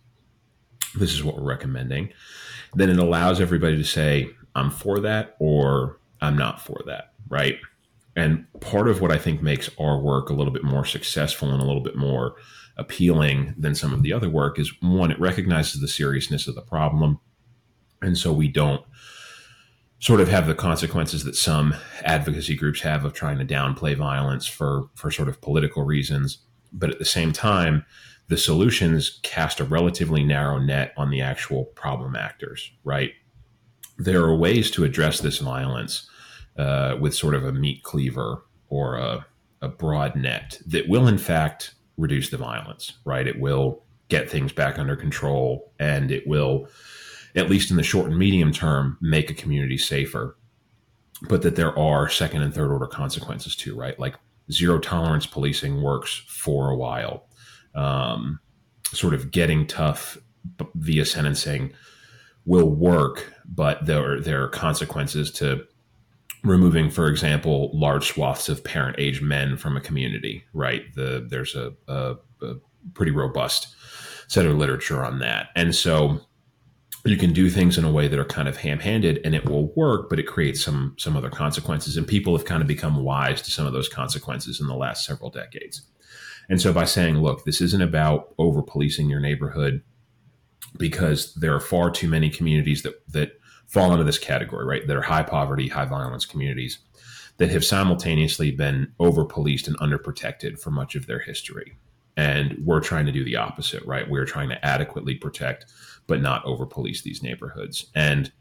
this 0.96 1.14
is 1.14 1.24
what 1.24 1.36
we're 1.36 1.44
recommending, 1.44 2.10
then 2.74 2.90
it 2.90 3.00
allows 3.00 3.40
everybody 3.40 3.78
to 3.78 3.84
say, 3.84 4.30
I'm 4.56 4.70
for 4.70 5.00
that 5.00 5.36
or 5.40 6.00
I'm 6.22 6.38
not 6.38 6.60
for 6.60 6.82
that, 6.88 7.14
right? 7.30 7.58
And 8.16 8.48
part 8.60 8.90
of 8.90 9.00
what 9.00 9.12
I 9.12 9.18
think 9.18 9.42
makes 9.42 9.70
our 9.80 10.00
work 10.00 10.30
a 10.30 10.34
little 10.34 10.52
bit 10.52 10.64
more 10.64 10.84
successful 10.84 11.52
and 11.52 11.62
a 11.62 11.66
little 11.66 11.84
bit 11.84 11.96
more 11.96 12.36
appealing 12.78 13.54
than 13.58 13.76
some 13.76 13.94
of 13.94 14.04
the 14.04 14.14
other 14.14 14.30
work 14.30 14.60
is 14.60 14.72
one, 14.82 15.12
it 15.12 15.20
recognizes 15.20 15.82
the 15.82 15.88
seriousness 15.88 16.48
of 16.48 16.56
the 16.56 16.62
problem. 16.62 17.20
And 18.02 18.18
so 18.18 18.32
we 18.32 18.48
don't 18.48 18.84
sort 20.00 20.22
of 20.22 20.28
have 20.28 20.48
the 20.48 20.56
consequences 20.56 21.24
that 21.24 21.36
some 21.36 21.76
advocacy 22.04 22.56
groups 22.56 22.82
have 22.82 23.04
of 23.04 23.14
trying 23.14 23.38
to 23.40 23.46
downplay 23.46 23.96
violence 23.96 24.46
for 24.46 24.90
for 24.96 25.10
sort 25.10 25.28
of 25.28 25.42
political 25.42 25.84
reasons 25.84 26.40
but 26.72 26.90
at 26.90 27.00
the 27.00 27.06
same 27.06 27.32
time 27.32 27.86
the 28.28 28.38
solutions 28.38 29.20
cast 29.24 29.60
a 29.60 29.64
relatively 29.64 30.24
narrow 30.24 30.60
net 30.60 30.94
on 30.98 31.10
the 31.10 31.22
actual 31.22 31.66
problem 31.66 32.16
actors 32.16 32.72
right 32.84 33.12
there 33.98 34.24
are 34.24 34.36
ways 34.36 34.70
to 34.70 34.84
address 34.84 35.20
this 35.22 35.40
violence 35.40 36.08
uh, 36.58 36.96
with 37.00 37.16
sort 37.16 37.34
of 37.34 37.44
a 37.44 37.52
meat 37.52 37.82
cleaver 37.84 38.44
or 38.70 38.98
a, 38.98 39.26
a 39.62 39.68
broad 39.68 40.16
net 40.16 40.60
that 40.66 40.88
will 40.88 41.08
in 41.08 41.18
fact 41.18 41.74
reduce 41.98 42.30
the 42.30 42.38
violence 42.38 42.94
right 43.06 43.28
it 43.28 43.40
will 43.40 43.84
get 44.10 44.30
things 44.30 44.54
back 44.54 44.80
under 44.80 44.96
control 44.96 45.74
and 45.80 46.12
it 46.12 46.26
will 46.28 46.68
at 47.38 47.50
least 47.50 47.70
in 47.70 47.78
the 47.78 47.84
short 47.84 48.08
and 48.10 48.18
medium 48.18 48.52
term, 48.52 48.98
make 49.00 49.30
a 49.30 49.34
community 49.34 49.78
safer. 49.78 50.36
But 51.30 51.44
that 51.44 51.56
there 51.56 51.78
are 51.78 52.10
second 52.10 52.42
and 52.42 52.54
third 52.54 52.72
order 52.72 52.88
consequences 52.88 53.56
too, 53.56 53.76
right? 53.76 53.98
Like 54.00 54.16
zero 54.52 54.80
tolerance 54.80 55.26
policing 55.26 55.82
works 55.82 56.24
for 56.28 56.70
a 56.70 56.76
while. 56.76 57.28
Um, 57.76 58.40
sort 58.86 59.14
of 59.14 59.32
getting 59.32 59.68
tough 59.68 60.18
via 60.76 61.06
sentencing 61.06 61.74
will 62.46 62.70
work, 62.70 63.34
but 63.46 63.86
there 63.86 64.14
are, 64.14 64.22
there 64.22 64.44
are 64.44 64.50
consequences 64.50 65.32
to 65.32 65.66
removing, 66.50 66.90
for 66.90 67.08
example, 67.08 67.72
large 67.74 68.08
swaths 68.08 68.50
of 68.50 68.64
parent 68.64 68.96
age 69.00 69.22
men 69.22 69.58
from 69.58 69.78
a 69.78 69.82
community, 69.82 70.44
right? 70.54 70.84
The, 70.96 71.26
there's 71.30 71.56
a, 71.56 71.74
a, 71.88 72.16
a 72.42 72.56
pretty 72.94 73.12
robust 73.12 73.76
set 74.28 74.46
of 74.46 74.58
literature 74.58 75.04
on 75.04 75.20
that. 75.20 75.48
And 75.56 75.76
so 75.76 76.22
you 77.06 77.18
can 77.18 77.34
do 77.34 77.50
things 77.50 77.78
in 77.78 77.86
a 77.86 77.92
way 77.92 78.08
that 78.08 78.20
are 78.20 78.26
kind 78.26 78.48
of 78.48 78.58
ham-handed 78.58 79.22
and 79.24 79.34
it 79.34 79.46
will 79.46 79.74
work 79.76 80.10
but 80.10 80.20
it 80.20 80.28
creates 80.28 80.62
some 80.62 80.94
some 80.98 81.16
other 81.16 81.30
consequences 81.30 81.96
and 81.96 82.08
people 82.08 82.36
have 82.36 82.46
kind 82.46 82.62
of 82.62 82.68
become 82.68 83.04
wise 83.04 83.42
to 83.42 83.52
some 83.52 83.66
of 83.66 83.74
those 83.74 83.88
consequences 83.88 84.60
in 84.60 84.68
the 84.68 84.76
last 84.76 85.06
several 85.06 85.30
decades 85.30 85.84
and 86.50 86.60
so 86.60 86.74
by 86.74 86.84
saying 86.84 87.18
look 87.20 87.46
this 87.46 87.62
isn't 87.62 87.82
about 87.82 88.34
over 88.38 88.62
policing 88.62 89.10
your 89.10 89.20
neighborhood 89.20 89.82
because 90.78 91.34
there 91.36 91.54
are 91.54 91.60
far 91.60 91.90
too 91.90 92.08
many 92.08 92.30
communities 92.30 92.84
that 92.84 93.02
that 93.12 93.40
fall 93.68 93.92
into 93.92 94.04
this 94.04 94.20
category 94.20 94.66
right 94.66 94.88
that 94.88 94.98
are 94.98 95.02
high 95.02 95.24
poverty 95.24 95.68
high 95.68 95.86
violence 95.86 96.26
communities 96.26 96.80
that 97.38 97.52
have 97.52 97.64
simultaneously 97.64 98.50
been 98.50 98.92
over 99.00 99.24
policed 99.24 99.68
and 99.68 99.78
underprotected 99.80 100.60
for 100.60 100.72
much 100.72 100.96
of 100.96 101.06
their 101.06 101.20
history 101.20 101.78
and 102.16 102.58
we're 102.66 102.82
trying 102.82 103.06
to 103.06 103.12
do 103.12 103.24
the 103.24 103.36
opposite 103.36 103.84
right 103.86 104.10
we're 104.10 104.26
trying 104.26 104.50
to 104.50 104.66
adequately 104.66 105.16
protect 105.16 105.66
but 106.08 106.22
not 106.22 106.44
over 106.46 106.66
police 106.66 107.02
these 107.02 107.22
neighborhoods. 107.22 107.88
And 107.94 108.32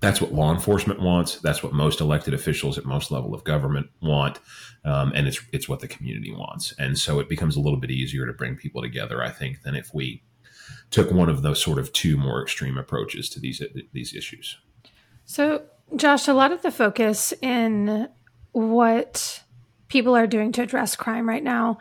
that's 0.00 0.20
what 0.20 0.32
law 0.32 0.52
enforcement 0.52 1.00
wants. 1.00 1.38
That's 1.40 1.62
what 1.62 1.72
most 1.72 2.00
elected 2.00 2.34
officials 2.34 2.76
at 2.76 2.84
most 2.84 3.10
level 3.10 3.34
of 3.34 3.44
government 3.44 3.88
want, 4.00 4.40
um, 4.84 5.12
and 5.14 5.26
it's 5.28 5.40
it's 5.52 5.68
what 5.68 5.80
the 5.80 5.88
community 5.88 6.32
wants. 6.32 6.74
And 6.78 6.98
so 6.98 7.20
it 7.20 7.28
becomes 7.28 7.56
a 7.56 7.60
little 7.60 7.78
bit 7.78 7.90
easier 7.90 8.26
to 8.26 8.32
bring 8.32 8.56
people 8.56 8.82
together, 8.82 9.22
I 9.22 9.30
think, 9.30 9.62
than 9.62 9.74
if 9.74 9.94
we 9.94 10.22
took 10.92 11.10
one 11.10 11.28
of 11.28 11.42
those 11.42 11.60
sort 11.60 11.78
of 11.78 11.92
two 11.92 12.16
more 12.16 12.42
extreme 12.42 12.78
approaches 12.78 13.28
to 13.30 13.40
these 13.40 13.60
these 13.92 14.14
issues. 14.14 14.58
So, 15.24 15.62
Josh, 15.96 16.28
a 16.28 16.34
lot 16.34 16.52
of 16.52 16.62
the 16.62 16.70
focus 16.70 17.32
in 17.42 18.08
what 18.52 19.42
people 19.88 20.14
are 20.14 20.26
doing 20.26 20.52
to 20.52 20.62
address 20.62 20.94
crime 20.94 21.28
right 21.28 21.42
now 21.42 21.78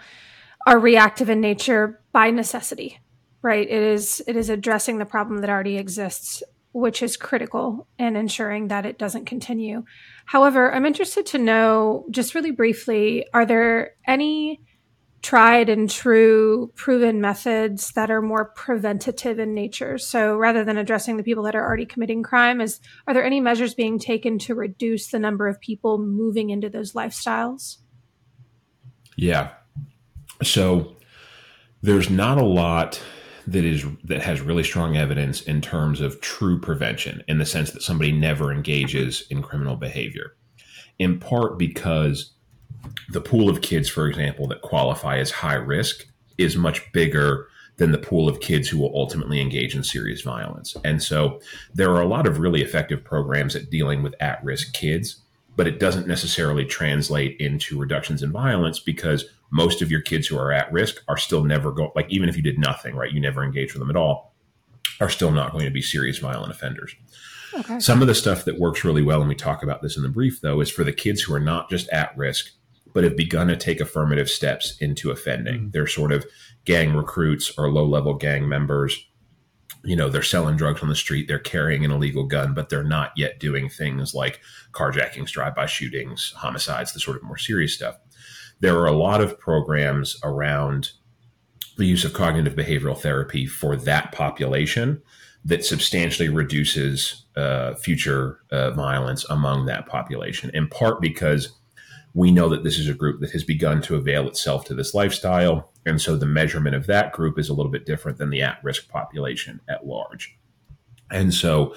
are 0.65 0.79
reactive 0.79 1.29
in 1.29 1.41
nature 1.41 2.01
by 2.11 2.29
necessity 2.29 2.99
right 3.41 3.67
it 3.69 3.83
is 3.83 4.21
it 4.27 4.35
is 4.35 4.49
addressing 4.49 4.97
the 4.97 5.05
problem 5.05 5.39
that 5.39 5.49
already 5.49 5.77
exists 5.77 6.43
which 6.73 7.01
is 7.01 7.17
critical 7.17 7.87
in 7.97 8.15
ensuring 8.15 8.67
that 8.67 8.85
it 8.85 8.97
doesn't 8.97 9.25
continue 9.25 9.83
however 10.25 10.73
i'm 10.73 10.85
interested 10.85 11.25
to 11.25 11.37
know 11.37 12.05
just 12.11 12.35
really 12.35 12.51
briefly 12.51 13.25
are 13.33 13.45
there 13.45 13.95
any 14.05 14.61
tried 15.21 15.69
and 15.69 15.89
true 15.89 16.71
proven 16.75 17.21
methods 17.21 17.91
that 17.91 18.09
are 18.09 18.21
more 18.21 18.45
preventative 18.45 19.39
in 19.39 19.53
nature. 19.53 19.97
So 19.97 20.35
rather 20.35 20.63
than 20.65 20.77
addressing 20.77 21.17
the 21.17 21.23
people 21.23 21.43
that 21.43 21.55
are 21.55 21.65
already 21.65 21.85
committing 21.85 22.23
crime 22.23 22.59
is 22.59 22.79
are 23.07 23.13
there 23.13 23.23
any 23.23 23.39
measures 23.39 23.73
being 23.73 23.99
taken 23.99 24.39
to 24.39 24.55
reduce 24.55 25.11
the 25.11 25.19
number 25.19 25.47
of 25.47 25.59
people 25.61 25.99
moving 25.99 26.49
into 26.49 26.69
those 26.69 26.93
lifestyles? 26.93 27.77
Yeah. 29.15 29.51
So 30.43 30.95
there's 31.81 32.09
not 32.09 32.39
a 32.39 32.45
lot 32.45 33.01
that 33.47 33.63
is 33.63 33.85
that 34.03 34.21
has 34.21 34.41
really 34.41 34.63
strong 34.63 34.97
evidence 34.97 35.41
in 35.41 35.61
terms 35.61 36.01
of 36.01 36.21
true 36.21 36.59
prevention 36.59 37.23
in 37.27 37.37
the 37.37 37.45
sense 37.45 37.71
that 37.71 37.81
somebody 37.81 38.11
never 38.11 38.51
engages 38.51 39.25
in 39.29 39.41
criminal 39.41 39.75
behavior. 39.75 40.35
In 40.99 41.19
part 41.19 41.57
because 41.57 42.33
the 43.09 43.21
pool 43.21 43.49
of 43.49 43.61
kids 43.61 43.89
for 43.89 44.07
example 44.07 44.47
that 44.47 44.61
qualify 44.61 45.17
as 45.17 45.31
high 45.31 45.55
risk 45.55 46.05
is 46.37 46.55
much 46.55 46.91
bigger 46.91 47.47
than 47.77 47.91
the 47.91 47.97
pool 47.97 48.27
of 48.27 48.39
kids 48.39 48.69
who 48.69 48.77
will 48.77 48.95
ultimately 48.95 49.41
engage 49.41 49.75
in 49.75 49.83
serious 49.83 50.21
violence 50.21 50.75
and 50.83 51.01
so 51.01 51.39
there 51.73 51.91
are 51.91 52.01
a 52.01 52.07
lot 52.07 52.27
of 52.27 52.39
really 52.39 52.61
effective 52.61 53.03
programs 53.03 53.55
at 53.55 53.69
dealing 53.69 54.03
with 54.03 54.15
at-risk 54.19 54.73
kids 54.73 55.21
but 55.55 55.67
it 55.67 55.79
doesn't 55.79 56.07
necessarily 56.07 56.65
translate 56.65 57.39
into 57.39 57.77
reductions 57.77 58.23
in 58.23 58.31
violence 58.31 58.79
because 58.79 59.25
most 59.51 59.81
of 59.81 59.91
your 59.91 60.01
kids 60.01 60.27
who 60.27 60.37
are 60.37 60.51
at 60.51 60.71
risk 60.71 61.03
are 61.07 61.17
still 61.17 61.43
never 61.43 61.71
going 61.71 61.91
like 61.95 62.09
even 62.09 62.29
if 62.29 62.35
you 62.35 62.43
did 62.43 62.57
nothing 62.57 62.95
right 62.95 63.11
you 63.11 63.19
never 63.19 63.43
engage 63.43 63.73
with 63.73 63.81
them 63.81 63.89
at 63.89 63.95
all 63.95 64.33
are 64.99 65.09
still 65.09 65.31
not 65.31 65.51
going 65.51 65.65
to 65.65 65.71
be 65.71 65.81
serious 65.81 66.19
violent 66.19 66.51
offenders 66.51 66.95
okay. 67.53 67.79
some 67.79 68.01
of 68.01 68.07
the 68.07 68.15
stuff 68.15 68.45
that 68.45 68.59
works 68.59 68.83
really 68.83 69.01
well 69.01 69.19
and 69.19 69.29
we 69.29 69.35
talk 69.35 69.63
about 69.63 69.81
this 69.81 69.97
in 69.97 70.03
the 70.03 70.09
brief 70.09 70.41
though 70.41 70.61
is 70.61 70.71
for 70.71 70.83
the 70.83 70.93
kids 70.93 71.21
who 71.21 71.33
are 71.33 71.39
not 71.39 71.69
just 71.69 71.89
at 71.89 72.15
risk 72.17 72.51
but 72.93 73.03
have 73.03 73.15
begun 73.15 73.47
to 73.47 73.55
take 73.55 73.79
affirmative 73.79 74.29
steps 74.29 74.77
into 74.79 75.11
offending. 75.11 75.55
Mm-hmm. 75.55 75.69
they're 75.71 75.87
sort 75.87 76.11
of 76.11 76.25
gang 76.65 76.95
recruits 76.95 77.51
or 77.57 77.71
low 77.71 77.85
level 77.85 78.13
gang 78.13 78.47
members. 78.47 79.07
You 79.83 79.95
know 79.95 80.09
they're 80.09 80.21
selling 80.21 80.57
drugs 80.57 80.83
on 80.83 80.89
the 80.89 80.95
street 80.95 81.27
they're 81.27 81.39
carrying 81.39 81.83
an 81.83 81.89
illegal 81.89 82.25
gun 82.25 82.53
but 82.53 82.69
they're 82.69 82.83
not 82.83 83.13
yet 83.17 83.39
doing 83.39 83.67
things 83.67 84.13
like 84.13 84.39
carjackings 84.73 85.31
drive-by 85.31 85.65
shootings 85.65 86.33
homicides 86.37 86.93
the 86.93 86.99
sort 86.99 87.17
of 87.17 87.23
more 87.23 87.37
serious 87.37 87.73
stuff. 87.73 87.97
There 88.59 88.77
are 88.77 88.85
a 88.85 88.91
lot 88.91 89.21
of 89.21 89.39
programs 89.39 90.19
around 90.23 90.91
the 91.77 91.85
use 91.85 92.05
of 92.05 92.13
cognitive 92.13 92.55
behavioral 92.55 92.97
therapy 92.97 93.47
for 93.47 93.75
that 93.75 94.11
population 94.11 95.01
that 95.43 95.65
substantially 95.65 96.29
reduces 96.29 97.25
uh, 97.35 97.73
future 97.75 98.39
uh, 98.51 98.71
violence 98.71 99.25
among 99.29 99.65
that 99.65 99.87
population, 99.87 100.51
in 100.53 100.67
part 100.67 101.01
because 101.01 101.57
we 102.13 102.31
know 102.31 102.49
that 102.49 102.63
this 102.63 102.77
is 102.77 102.89
a 102.89 102.93
group 102.93 103.21
that 103.21 103.31
has 103.31 103.43
begun 103.43 103.81
to 103.83 103.95
avail 103.95 104.27
itself 104.27 104.65
to 104.65 104.73
this 104.73 104.93
lifestyle. 104.93 105.71
And 105.85 106.01
so 106.01 106.15
the 106.15 106.25
measurement 106.25 106.75
of 106.75 106.87
that 106.87 107.13
group 107.13 107.39
is 107.39 107.49
a 107.49 107.53
little 107.53 107.71
bit 107.71 107.85
different 107.85 108.17
than 108.17 108.29
the 108.29 108.41
at 108.41 108.63
risk 108.63 108.89
population 108.89 109.61
at 109.69 109.85
large. 109.85 110.37
And 111.09 111.33
so 111.33 111.75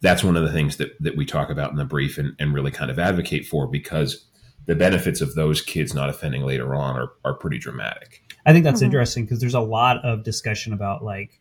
that's 0.00 0.22
one 0.22 0.36
of 0.36 0.44
the 0.44 0.52
things 0.52 0.76
that, 0.76 0.96
that 1.00 1.16
we 1.16 1.24
talk 1.24 1.50
about 1.50 1.70
in 1.70 1.76
the 1.76 1.84
brief 1.84 2.18
and, 2.18 2.34
and 2.38 2.54
really 2.54 2.70
kind 2.70 2.90
of 2.90 2.98
advocate 2.98 3.46
for 3.46 3.66
because 3.66 4.26
the 4.66 4.74
benefits 4.76 5.20
of 5.20 5.34
those 5.34 5.62
kids 5.62 5.94
not 5.94 6.08
offending 6.08 6.42
later 6.42 6.74
on 6.74 6.96
are, 6.96 7.12
are 7.24 7.34
pretty 7.34 7.58
dramatic. 7.58 8.22
I 8.44 8.52
think 8.52 8.64
that's 8.64 8.78
mm-hmm. 8.78 8.86
interesting 8.86 9.24
because 9.24 9.40
there's 9.40 9.54
a 9.54 9.60
lot 9.60 10.04
of 10.04 10.22
discussion 10.22 10.72
about 10.72 11.02
like 11.02 11.40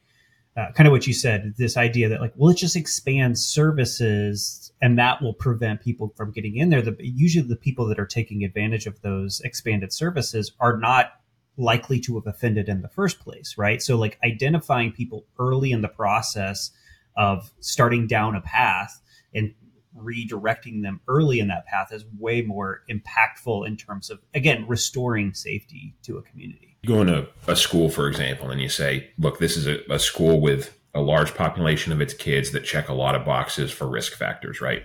uh, 0.57 0.71
kind 0.73 0.87
of 0.87 0.91
what 0.91 1.05
you 1.05 1.13
said, 1.13 1.53
this 1.57 1.75
idea 1.75 2.07
that 2.07 2.21
like, 2.21 2.33
well, 2.35 2.47
let's 2.47 2.61
just 2.61 2.75
expand 2.75 3.37
services 3.37 4.71
and 4.81 4.97
that 4.97 5.21
will 5.21 5.33
prevent 5.33 5.81
people 5.81 6.13
from 6.15 6.31
getting 6.31 6.55
in 6.55 6.69
there. 6.69 6.81
The, 6.81 6.95
usually 6.99 7.47
the 7.47 7.55
people 7.55 7.85
that 7.87 7.99
are 7.99 8.05
taking 8.05 8.43
advantage 8.43 8.87
of 8.87 9.01
those 9.01 9.41
expanded 9.41 9.91
services 9.91 10.53
are 10.59 10.77
not 10.77 11.13
likely 11.57 11.99
to 12.01 12.15
have 12.15 12.27
offended 12.27 12.69
in 12.69 12.81
the 12.81 12.89
first 12.89 13.19
place, 13.19 13.55
right? 13.57 13.81
So 13.81 13.97
like 13.97 14.17
identifying 14.23 14.91
people 14.91 15.25
early 15.39 15.71
in 15.71 15.81
the 15.81 15.87
process 15.87 16.71
of 17.17 17.51
starting 17.59 18.07
down 18.07 18.35
a 18.35 18.41
path 18.41 19.01
and 19.33 19.53
redirecting 19.97 20.83
them 20.83 20.99
early 21.07 21.39
in 21.39 21.47
that 21.47 21.65
path 21.65 21.91
is 21.91 22.05
way 22.17 22.41
more 22.41 22.83
impactful 22.89 23.65
in 23.65 23.77
terms 23.77 24.09
of 24.09 24.19
again 24.33 24.65
restoring 24.67 25.33
safety 25.33 25.95
to 26.03 26.17
a 26.17 26.21
community. 26.21 26.77
You 26.81 26.89
go 26.89 27.01
into 27.01 27.27
a 27.47 27.55
school 27.55 27.89
for 27.89 28.07
example 28.07 28.49
and 28.49 28.61
you 28.61 28.69
say 28.69 29.09
look 29.17 29.39
this 29.39 29.57
is 29.57 29.67
a, 29.67 29.79
a 29.89 29.99
school 29.99 30.41
with 30.41 30.77
a 30.93 31.01
large 31.01 31.33
population 31.33 31.91
of 31.91 32.01
its 32.01 32.13
kids 32.13 32.51
that 32.51 32.61
check 32.61 32.89
a 32.89 32.93
lot 32.93 33.15
of 33.15 33.25
boxes 33.25 33.71
for 33.71 33.87
risk 33.87 34.13
factors 34.13 34.61
right? 34.61 34.83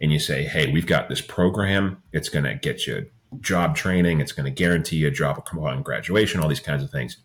And 0.00 0.12
you 0.12 0.18
say 0.18 0.44
hey 0.44 0.72
we've 0.72 0.86
got 0.86 1.08
this 1.08 1.20
program. 1.20 2.02
It's 2.12 2.28
going 2.28 2.44
to 2.44 2.54
get 2.54 2.86
you 2.86 3.10
job 3.40 3.74
training. 3.74 4.20
It's 4.20 4.32
going 4.32 4.44
to 4.44 4.50
guarantee 4.50 4.96
you 4.96 5.08
a 5.08 5.10
job 5.10 5.38
upon 5.38 5.82
graduation 5.82 6.40
all 6.40 6.48
these 6.48 6.60
kinds 6.60 6.82
of 6.82 6.90
things. 6.90 7.18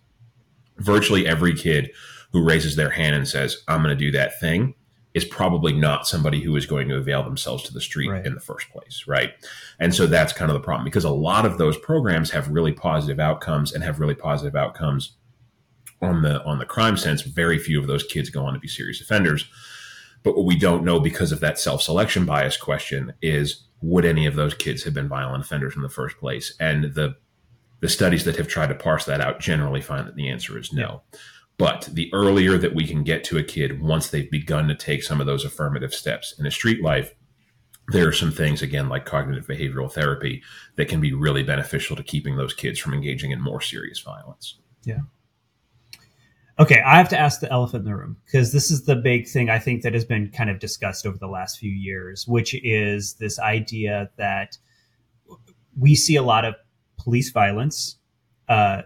Virtually 0.77 1.27
every 1.27 1.53
kid 1.53 1.91
who 2.31 2.43
raises 2.43 2.75
their 2.75 2.89
hand 2.89 3.15
and 3.15 3.27
says 3.27 3.63
i'm 3.67 3.81
going 3.81 3.95
to 3.95 4.05
do 4.05 4.11
that 4.11 4.39
thing 4.39 4.73
is 5.23 5.29
probably 5.29 5.73
not 5.73 6.07
somebody 6.07 6.41
who 6.41 6.55
is 6.55 6.65
going 6.65 6.87
to 6.87 6.95
avail 6.95 7.23
themselves 7.23 7.63
to 7.63 7.73
the 7.73 7.81
street 7.81 8.09
right. 8.09 8.25
in 8.25 8.33
the 8.33 8.39
first 8.39 8.69
place, 8.69 9.03
right? 9.07 9.33
And 9.79 9.93
so 9.93 10.07
that's 10.07 10.33
kind 10.33 10.49
of 10.49 10.53
the 10.53 10.63
problem 10.63 10.85
because 10.85 11.03
a 11.03 11.09
lot 11.09 11.45
of 11.45 11.57
those 11.57 11.77
programs 11.77 12.31
have 12.31 12.47
really 12.47 12.71
positive 12.71 13.19
outcomes 13.19 13.73
and 13.73 13.83
have 13.83 13.99
really 13.99 14.15
positive 14.15 14.55
outcomes 14.55 15.17
on 16.01 16.21
the 16.21 16.43
on 16.43 16.59
the 16.59 16.65
crime 16.65 16.97
sense. 16.97 17.21
Very 17.21 17.59
few 17.59 17.79
of 17.79 17.87
those 17.87 18.03
kids 18.03 18.29
go 18.29 18.45
on 18.45 18.53
to 18.53 18.59
be 18.59 18.67
serious 18.67 19.01
offenders. 19.01 19.45
But 20.23 20.35
what 20.35 20.45
we 20.45 20.57
don't 20.57 20.83
know 20.83 20.99
because 20.99 21.31
of 21.31 21.39
that 21.41 21.59
self-selection 21.59 22.25
bias 22.25 22.57
question 22.57 23.13
is 23.21 23.65
would 23.81 24.05
any 24.05 24.25
of 24.25 24.35
those 24.35 24.53
kids 24.53 24.83
have 24.83 24.93
been 24.93 25.07
violent 25.07 25.43
offenders 25.43 25.75
in 25.75 25.81
the 25.81 25.89
first 25.89 26.17
place? 26.17 26.55
And 26.59 26.95
the 26.95 27.15
the 27.81 27.89
studies 27.89 28.25
that 28.25 28.35
have 28.35 28.47
tried 28.47 28.67
to 28.67 28.75
parse 28.75 29.05
that 29.05 29.21
out 29.21 29.39
generally 29.39 29.81
find 29.81 30.07
that 30.07 30.15
the 30.15 30.29
answer 30.29 30.57
is 30.57 30.73
no. 30.73 31.01
Yeah. 31.13 31.19
But 31.59 31.89
the 31.91 32.09
earlier 32.13 32.57
that 32.57 32.73
we 32.73 32.87
can 32.87 33.03
get 33.03 33.23
to 33.25 33.37
a 33.37 33.43
kid 33.43 33.81
once 33.81 34.07
they've 34.07 34.31
begun 34.31 34.69
to 34.69 34.75
take 34.75 35.03
some 35.03 35.19
of 35.19 35.27
those 35.27 35.43
affirmative 35.43 35.93
steps 35.93 36.33
in 36.39 36.45
a 36.45 36.51
street 36.51 36.81
life, 36.81 37.13
there 37.89 38.07
are 38.07 38.13
some 38.13 38.31
things, 38.31 38.61
again, 38.61 38.87
like 38.87 39.05
cognitive 39.05 39.45
behavioral 39.45 39.91
therapy, 39.91 40.41
that 40.77 40.87
can 40.87 41.01
be 41.01 41.13
really 41.13 41.43
beneficial 41.43 41.97
to 41.97 42.03
keeping 42.03 42.37
those 42.37 42.53
kids 42.53 42.79
from 42.79 42.93
engaging 42.93 43.31
in 43.31 43.41
more 43.41 43.59
serious 43.59 43.99
violence. 43.99 44.57
Yeah. 44.85 44.99
Okay, 46.59 46.81
I 46.81 46.95
have 46.95 47.09
to 47.09 47.19
ask 47.19 47.41
the 47.41 47.51
elephant 47.51 47.81
in 47.81 47.91
the 47.91 47.95
room 47.95 48.17
because 48.25 48.53
this 48.53 48.71
is 48.71 48.85
the 48.85 48.95
big 48.95 49.27
thing 49.27 49.49
I 49.49 49.59
think 49.59 49.81
that 49.81 49.93
has 49.93 50.05
been 50.05 50.29
kind 50.29 50.49
of 50.49 50.59
discussed 50.59 51.05
over 51.05 51.17
the 51.17 51.27
last 51.27 51.57
few 51.57 51.71
years, 51.71 52.25
which 52.25 52.55
is 52.63 53.15
this 53.15 53.37
idea 53.37 54.09
that 54.17 54.57
we 55.77 55.95
see 55.95 56.15
a 56.15 56.23
lot 56.23 56.45
of 56.45 56.55
police 56.97 57.31
violence, 57.31 57.97
uh, 58.47 58.83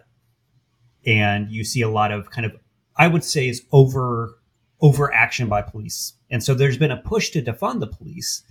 and 1.06 1.52
you 1.52 1.64
see 1.64 1.82
a 1.82 1.90
lot 1.90 2.12
of 2.12 2.32
kind 2.32 2.46
of 2.46 2.54
I 2.96 3.08
would 3.08 3.24
say 3.24 3.48
is 3.48 3.64
over 3.72 4.38
overaction 4.82 5.48
by 5.48 5.62
police. 5.62 6.14
And 6.30 6.44
so 6.44 6.54
there's 6.54 6.78
been 6.78 6.92
a 6.92 6.98
push 6.98 7.30
to 7.30 7.42
defund 7.42 7.80
the 7.80 7.88
police. 7.88 8.44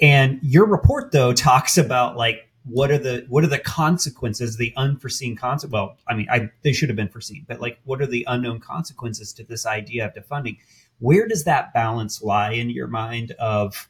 And 0.00 0.38
your 0.42 0.66
report 0.66 1.12
though 1.12 1.32
talks 1.50 1.78
about 1.78 2.16
like 2.16 2.48
what 2.66 2.90
are 2.90 2.98
the 2.98 3.26
what 3.28 3.44
are 3.44 3.48
the 3.48 3.58
consequences, 3.58 4.56
the 4.56 4.72
unforeseen 4.76 5.36
consequences? 5.36 5.72
Well, 5.72 5.98
I 6.08 6.14
mean, 6.14 6.26
I, 6.30 6.50
they 6.62 6.72
should 6.72 6.88
have 6.88 6.96
been 6.96 7.08
foreseen, 7.08 7.44
but 7.46 7.60
like 7.60 7.78
what 7.84 8.00
are 8.00 8.06
the 8.06 8.24
unknown 8.28 8.60
consequences 8.60 9.32
to 9.34 9.44
this 9.44 9.66
idea 9.66 10.06
of 10.06 10.14
defunding? 10.14 10.58
Where 10.98 11.26
does 11.26 11.44
that 11.44 11.74
balance 11.74 12.22
lie 12.22 12.52
in 12.52 12.70
your 12.70 12.86
mind 12.86 13.32
of 13.32 13.88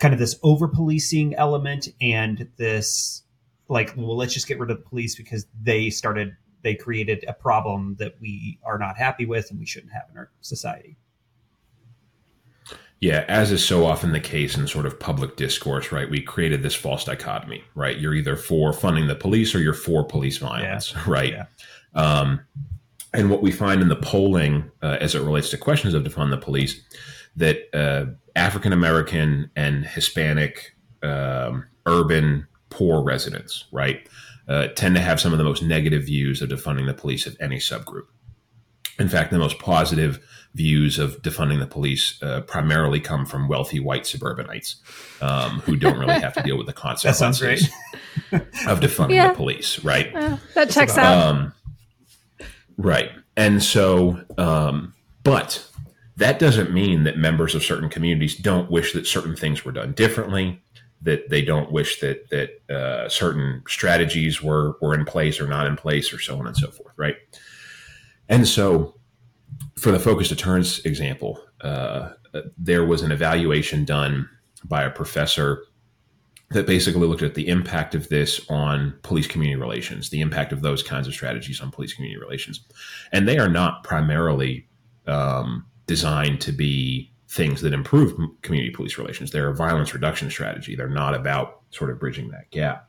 kind 0.00 0.12
of 0.12 0.18
this 0.18 0.36
over 0.42 0.66
policing 0.66 1.34
element 1.34 1.88
and 2.00 2.48
this 2.56 3.22
like, 3.68 3.94
well, 3.96 4.16
let's 4.16 4.34
just 4.34 4.48
get 4.48 4.58
rid 4.58 4.70
of 4.70 4.78
the 4.78 4.88
police 4.88 5.14
because 5.14 5.46
they 5.62 5.90
started 5.90 6.36
they 6.64 6.74
created 6.74 7.24
a 7.28 7.32
problem 7.32 7.94
that 8.00 8.14
we 8.20 8.58
are 8.64 8.78
not 8.78 8.96
happy 8.96 9.26
with 9.26 9.50
and 9.50 9.60
we 9.60 9.66
shouldn't 9.66 9.92
have 9.92 10.04
in 10.10 10.18
our 10.18 10.30
society. 10.40 10.96
Yeah, 13.00 13.26
as 13.28 13.52
is 13.52 13.62
so 13.62 13.84
often 13.84 14.12
the 14.12 14.20
case 14.20 14.56
in 14.56 14.66
sort 14.66 14.86
of 14.86 14.98
public 14.98 15.36
discourse, 15.36 15.92
right? 15.92 16.08
We 16.08 16.22
created 16.22 16.62
this 16.62 16.74
false 16.74 17.04
dichotomy, 17.04 17.62
right? 17.74 17.98
You're 17.98 18.14
either 18.14 18.34
for 18.34 18.72
funding 18.72 19.08
the 19.08 19.14
police 19.14 19.54
or 19.54 19.60
you're 19.60 19.74
for 19.74 20.04
police 20.04 20.38
violence, 20.38 20.92
yeah. 20.92 21.02
right? 21.06 21.32
Yeah. 21.32 21.44
Um, 21.94 22.40
and 23.12 23.30
what 23.30 23.42
we 23.42 23.52
find 23.52 23.82
in 23.82 23.88
the 23.88 23.96
polling 23.96 24.70
uh, 24.82 24.96
as 25.00 25.14
it 25.14 25.20
relates 25.20 25.50
to 25.50 25.58
questions 25.58 25.92
of 25.92 26.02
defund 26.02 26.30
the 26.30 26.38
police, 26.38 26.80
that 27.36 27.68
uh, 27.74 28.06
African 28.36 28.72
American 28.72 29.50
and 29.54 29.84
Hispanic 29.84 30.74
um, 31.02 31.66
urban 31.86 32.46
poor 32.70 33.02
residents, 33.02 33.66
right, 33.70 34.08
uh, 34.48 34.68
tend 34.68 34.94
to 34.94 35.00
have 35.00 35.20
some 35.20 35.32
of 35.32 35.38
the 35.38 35.44
most 35.44 35.62
negative 35.62 36.04
views 36.04 36.42
of 36.42 36.48
defunding 36.48 36.86
the 36.86 36.94
police 36.94 37.26
of 37.26 37.36
any 37.40 37.58
subgroup. 37.58 38.06
In 38.98 39.08
fact, 39.08 39.30
the 39.30 39.38
most 39.38 39.58
positive 39.58 40.24
views 40.54 40.98
of 41.00 41.20
defunding 41.22 41.58
the 41.58 41.66
police 41.66 42.22
uh, 42.22 42.40
primarily 42.42 43.00
come 43.00 43.26
from 43.26 43.48
wealthy 43.48 43.80
white 43.80 44.06
suburbanites 44.06 44.76
um, 45.20 45.60
who 45.60 45.76
don't 45.76 45.98
really 45.98 46.20
have 46.20 46.32
to 46.34 46.42
deal 46.42 46.56
with 46.56 46.66
the 46.66 46.72
consequences 46.86 47.68
of 48.32 48.80
defunding 48.80 49.14
yeah. 49.14 49.28
the 49.28 49.34
police, 49.34 49.82
right? 49.82 50.14
Uh, 50.14 50.36
that 50.54 50.70
checks 50.70 50.96
out. 50.96 51.26
Um, 51.26 51.52
right. 52.76 53.10
And 53.36 53.62
so, 53.62 54.22
um, 54.38 54.94
but 55.24 55.68
that 56.16 56.38
doesn't 56.38 56.72
mean 56.72 57.02
that 57.02 57.18
members 57.18 57.56
of 57.56 57.64
certain 57.64 57.88
communities 57.88 58.36
don't 58.36 58.70
wish 58.70 58.92
that 58.92 59.08
certain 59.08 59.34
things 59.34 59.64
were 59.64 59.72
done 59.72 59.92
differently 59.92 60.62
that 61.04 61.28
they 61.28 61.42
don't 61.42 61.70
wish 61.70 62.00
that 62.00 62.28
that 62.30 62.74
uh, 62.74 63.08
certain 63.08 63.62
strategies 63.68 64.42
were 64.42 64.76
were 64.80 64.94
in 64.94 65.04
place 65.04 65.40
or 65.40 65.46
not 65.46 65.66
in 65.66 65.76
place 65.76 66.12
or 66.12 66.18
so 66.18 66.38
on 66.38 66.46
and 66.46 66.56
so 66.56 66.70
forth, 66.70 66.92
right? 66.96 67.16
And 68.28 68.48
so, 68.48 68.94
for 69.78 69.92
the 69.92 70.00
focus 70.00 70.30
deterrence 70.30 70.80
example, 70.80 71.40
uh, 71.60 72.10
there 72.58 72.84
was 72.84 73.02
an 73.02 73.12
evaluation 73.12 73.84
done 73.84 74.28
by 74.64 74.82
a 74.82 74.90
professor 74.90 75.64
that 76.50 76.66
basically 76.66 77.06
looked 77.06 77.22
at 77.22 77.34
the 77.34 77.48
impact 77.48 77.94
of 77.94 78.08
this 78.08 78.40
on 78.48 78.94
police 79.02 79.26
community 79.26 79.60
relations, 79.60 80.10
the 80.10 80.20
impact 80.20 80.52
of 80.52 80.62
those 80.62 80.82
kinds 80.82 81.06
of 81.06 81.12
strategies 81.12 81.60
on 81.60 81.70
police 81.70 81.92
community 81.92 82.20
relations, 82.20 82.60
and 83.12 83.28
they 83.28 83.38
are 83.38 83.48
not 83.48 83.84
primarily 83.84 84.66
um, 85.06 85.66
designed 85.86 86.40
to 86.40 86.52
be 86.52 87.10
things 87.34 87.62
that 87.62 87.72
improve 87.72 88.14
community 88.42 88.70
police 88.70 88.96
relations. 88.96 89.32
They're 89.32 89.48
a 89.48 89.56
violence 89.56 89.92
reduction 89.92 90.30
strategy. 90.30 90.76
They're 90.76 90.88
not 90.88 91.14
about 91.14 91.62
sort 91.70 91.90
of 91.90 91.98
bridging 91.98 92.28
that 92.30 92.50
gap. 92.52 92.88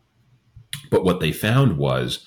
But 0.92 1.04
what 1.04 1.20
they 1.20 1.32
found 1.32 1.78
was 1.78 2.26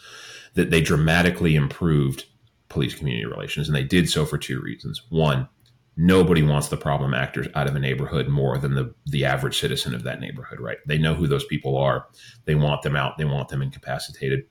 that 0.54 0.70
they 0.70 0.80
dramatically 0.80 1.54
improved 1.54 2.24
police 2.68 2.94
community 2.94 3.24
relations, 3.24 3.68
and 3.68 3.76
they 3.76 3.84
did 3.84 4.10
so 4.10 4.26
for 4.26 4.36
two 4.36 4.60
reasons. 4.60 5.00
One, 5.10 5.48
nobody 5.96 6.42
wants 6.42 6.68
the 6.68 6.76
problem 6.76 7.14
actors 7.14 7.46
out 7.54 7.68
of 7.68 7.76
a 7.76 7.80
neighborhood 7.80 8.28
more 8.28 8.58
than 8.58 8.74
the 8.74 8.92
the 9.06 9.24
average 9.24 9.60
citizen 9.60 9.94
of 9.94 10.02
that 10.02 10.20
neighborhood, 10.20 10.58
right? 10.58 10.78
They 10.86 10.98
know 10.98 11.14
who 11.14 11.28
those 11.28 11.44
people 11.44 11.76
are. 11.76 12.08
They 12.46 12.56
want 12.56 12.82
them 12.82 12.96
out. 12.96 13.16
They 13.16 13.26
want 13.26 13.48
them 13.48 13.62
incapacitated. 13.62 14.44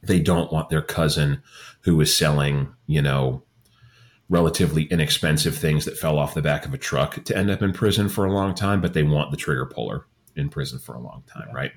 They 0.00 0.20
don't 0.20 0.52
want 0.52 0.68
their 0.68 0.82
cousin 0.82 1.42
who 1.80 2.00
is 2.00 2.14
selling, 2.14 2.72
you 2.86 3.02
know, 3.02 3.42
relatively 4.28 4.84
inexpensive 4.84 5.56
things 5.56 5.84
that 5.84 5.98
fell 5.98 6.18
off 6.18 6.34
the 6.34 6.42
back 6.42 6.64
of 6.64 6.72
a 6.72 6.78
truck 6.78 7.22
to 7.24 7.36
end 7.36 7.50
up 7.50 7.62
in 7.62 7.72
prison 7.72 8.08
for 8.08 8.24
a 8.24 8.32
long 8.32 8.54
time, 8.54 8.80
but 8.80 8.94
they 8.94 9.02
want 9.02 9.30
the 9.30 9.36
trigger 9.36 9.66
puller 9.66 10.06
in 10.34 10.48
prison 10.48 10.78
for 10.78 10.94
a 10.94 11.00
long 11.00 11.22
time, 11.26 11.46
yeah. 11.48 11.54
right? 11.54 11.72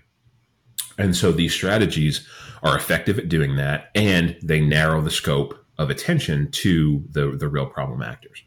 And 0.97 1.15
so 1.15 1.31
these 1.31 1.53
strategies 1.53 2.27
are 2.63 2.75
effective 2.75 3.19
at 3.19 3.29
doing 3.29 3.55
that, 3.57 3.91
and 3.93 4.37
they 4.41 4.59
narrow 4.61 5.01
the 5.01 5.11
scope 5.11 5.63
of 5.77 5.89
attention 5.89 6.49
to 6.51 7.03
the, 7.11 7.31
the 7.37 7.47
real 7.47 7.67
problem 7.67 8.01
actors. 8.01 8.43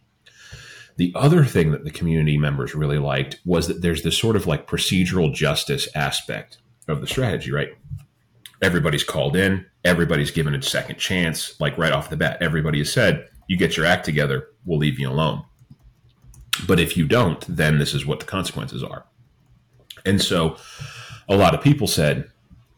The 0.96 1.12
other 1.14 1.44
thing 1.44 1.70
that 1.70 1.84
the 1.84 1.90
community 1.90 2.36
members 2.36 2.74
really 2.74 2.98
liked 2.98 3.40
was 3.44 3.68
that 3.68 3.82
there's 3.82 4.02
this 4.02 4.18
sort 4.18 4.36
of 4.36 4.46
like 4.46 4.66
procedural 4.66 5.32
justice 5.32 5.88
aspect 5.94 6.58
of 6.88 7.00
the 7.00 7.06
strategy, 7.06 7.52
right? 7.52 7.70
Everybody's 8.60 9.04
called 9.04 9.36
in, 9.36 9.64
everybody's 9.84 10.30
given 10.30 10.54
a 10.54 10.60
second 10.60 10.98
chance, 10.98 11.58
like 11.60 11.78
right 11.78 11.92
off 11.92 12.10
the 12.10 12.16
bat. 12.16 12.38
Everybody 12.42 12.78
has 12.78 12.92
said, 12.92 13.26
you 13.50 13.56
get 13.56 13.76
your 13.76 13.84
act 13.84 14.04
together, 14.04 14.46
we'll 14.64 14.78
leave 14.78 15.00
you 15.00 15.10
alone. 15.10 15.42
But 16.68 16.78
if 16.78 16.96
you 16.96 17.04
don't, 17.04 17.44
then 17.48 17.80
this 17.80 17.94
is 17.94 18.06
what 18.06 18.20
the 18.20 18.26
consequences 18.26 18.80
are. 18.84 19.06
And 20.06 20.22
so 20.22 20.56
a 21.28 21.36
lot 21.36 21.52
of 21.52 21.60
people 21.60 21.88
said, 21.88 22.30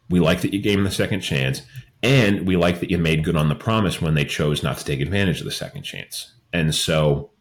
we 0.09 0.19
like 0.19 0.41
that 0.41 0.55
you 0.55 0.63
gave 0.63 0.79
them 0.79 0.85
the 0.85 0.91
second 0.91 1.21
chance, 1.21 1.61
and 2.03 2.47
we 2.47 2.57
like 2.57 2.81
that 2.81 2.91
you 2.91 2.97
made 2.97 3.23
good 3.23 3.37
on 3.37 3.51
the 3.51 3.55
promise 3.55 4.01
when 4.01 4.15
they 4.15 4.25
chose 4.25 4.63
not 4.63 4.79
to 4.79 4.85
take 4.87 5.03
advantage 5.03 5.41
of 5.41 5.45
the 5.45 5.53
second 5.53 5.83
chance. 5.83 6.33
And 6.55 6.75
so, 6.75 7.33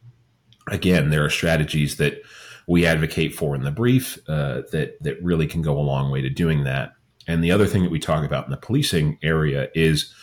again, 0.68 1.10
there 1.10 1.24
are 1.24 1.30
strategies 1.30 1.96
that 1.98 2.22
we 2.68 2.86
advocate 2.86 3.34
for 3.34 3.56
in 3.56 3.64
the 3.64 3.72
brief 3.72 4.20
uh, 4.28 4.64
that 4.74 5.02
that 5.04 5.24
really 5.24 5.48
can 5.48 5.62
go 5.62 5.80
a 5.80 5.80
long 5.80 6.12
way 6.12 6.20
to 6.22 6.30
doing 6.30 6.66
that. 6.66 6.92
And 7.28 7.42
the 7.42 7.52
other 7.52 7.66
thing 7.66 7.84
that 7.84 7.92
we 7.92 8.00
talk 8.00 8.26
about 8.26 8.44
in 8.44 8.52
the 8.52 8.58
policing 8.58 9.20
area 9.24 9.70
is 9.74 10.14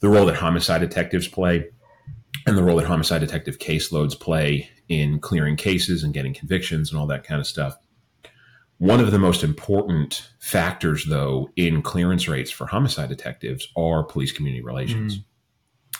the 0.00 0.10
role 0.10 0.26
that 0.26 0.36
homicide 0.36 0.82
detectives 0.82 1.28
play 1.28 1.70
and 2.46 2.56
the 2.56 2.62
role 2.62 2.76
that 2.76 2.86
homicide 2.86 3.20
detective 3.20 3.58
caseloads 3.58 4.18
play 4.18 4.68
in 4.88 5.18
clearing 5.20 5.56
cases 5.56 6.02
and 6.02 6.14
getting 6.14 6.34
convictions 6.34 6.90
and 6.90 6.98
all 6.98 7.06
that 7.06 7.24
kind 7.24 7.40
of 7.40 7.46
stuff. 7.46 7.76
One 8.78 8.98
of 8.98 9.12
the 9.12 9.18
most 9.18 9.44
important 9.44 10.28
factors, 10.40 11.06
though, 11.06 11.50
in 11.54 11.82
clearance 11.82 12.26
rates 12.26 12.50
for 12.50 12.66
homicide 12.66 13.08
detectives 13.08 13.68
are 13.76 14.02
police 14.02 14.32
community 14.32 14.62
relations. 14.62 15.18
Mm. 15.18 15.24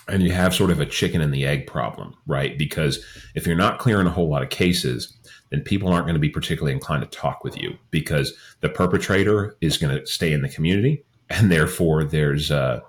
And 0.09 0.23
you 0.25 0.33
have 0.33 0.53
sort 0.53 0.73
of 0.73 0.81
a 0.81 0.87
chicken 0.87 1.21
and 1.21 1.33
the 1.33 1.47
egg 1.47 1.69
problem, 1.69 2.15
right? 2.27 2.59
Because 2.59 3.05
if 3.37 3.47
you're 3.47 3.55
not 3.55 3.79
clearing 3.79 4.09
a 4.09 4.11
whole 4.11 4.29
lot 4.29 4.43
of 4.43 4.51
cases, 4.51 5.17
then 5.51 5.61
people 5.61 5.91
aren't 5.91 6.07
going 6.07 6.15
to 6.15 6.21
be 6.21 6.29
particularly 6.29 6.73
inclined 6.73 7.09
to 7.09 7.19
talk 7.19 7.45
with 7.45 7.57
you 7.57 7.79
because 7.93 8.35
the 8.63 8.69
perpetrator 8.69 9.57
is 9.61 9.79
going 9.79 9.97
to 9.97 10.05
stay 10.05 10.33
in 10.33 10.43
the 10.43 10.49
community, 10.49 11.05
and 11.31 11.53
therefore 11.53 12.03
there's 12.03 12.51
uh, 12.51 12.81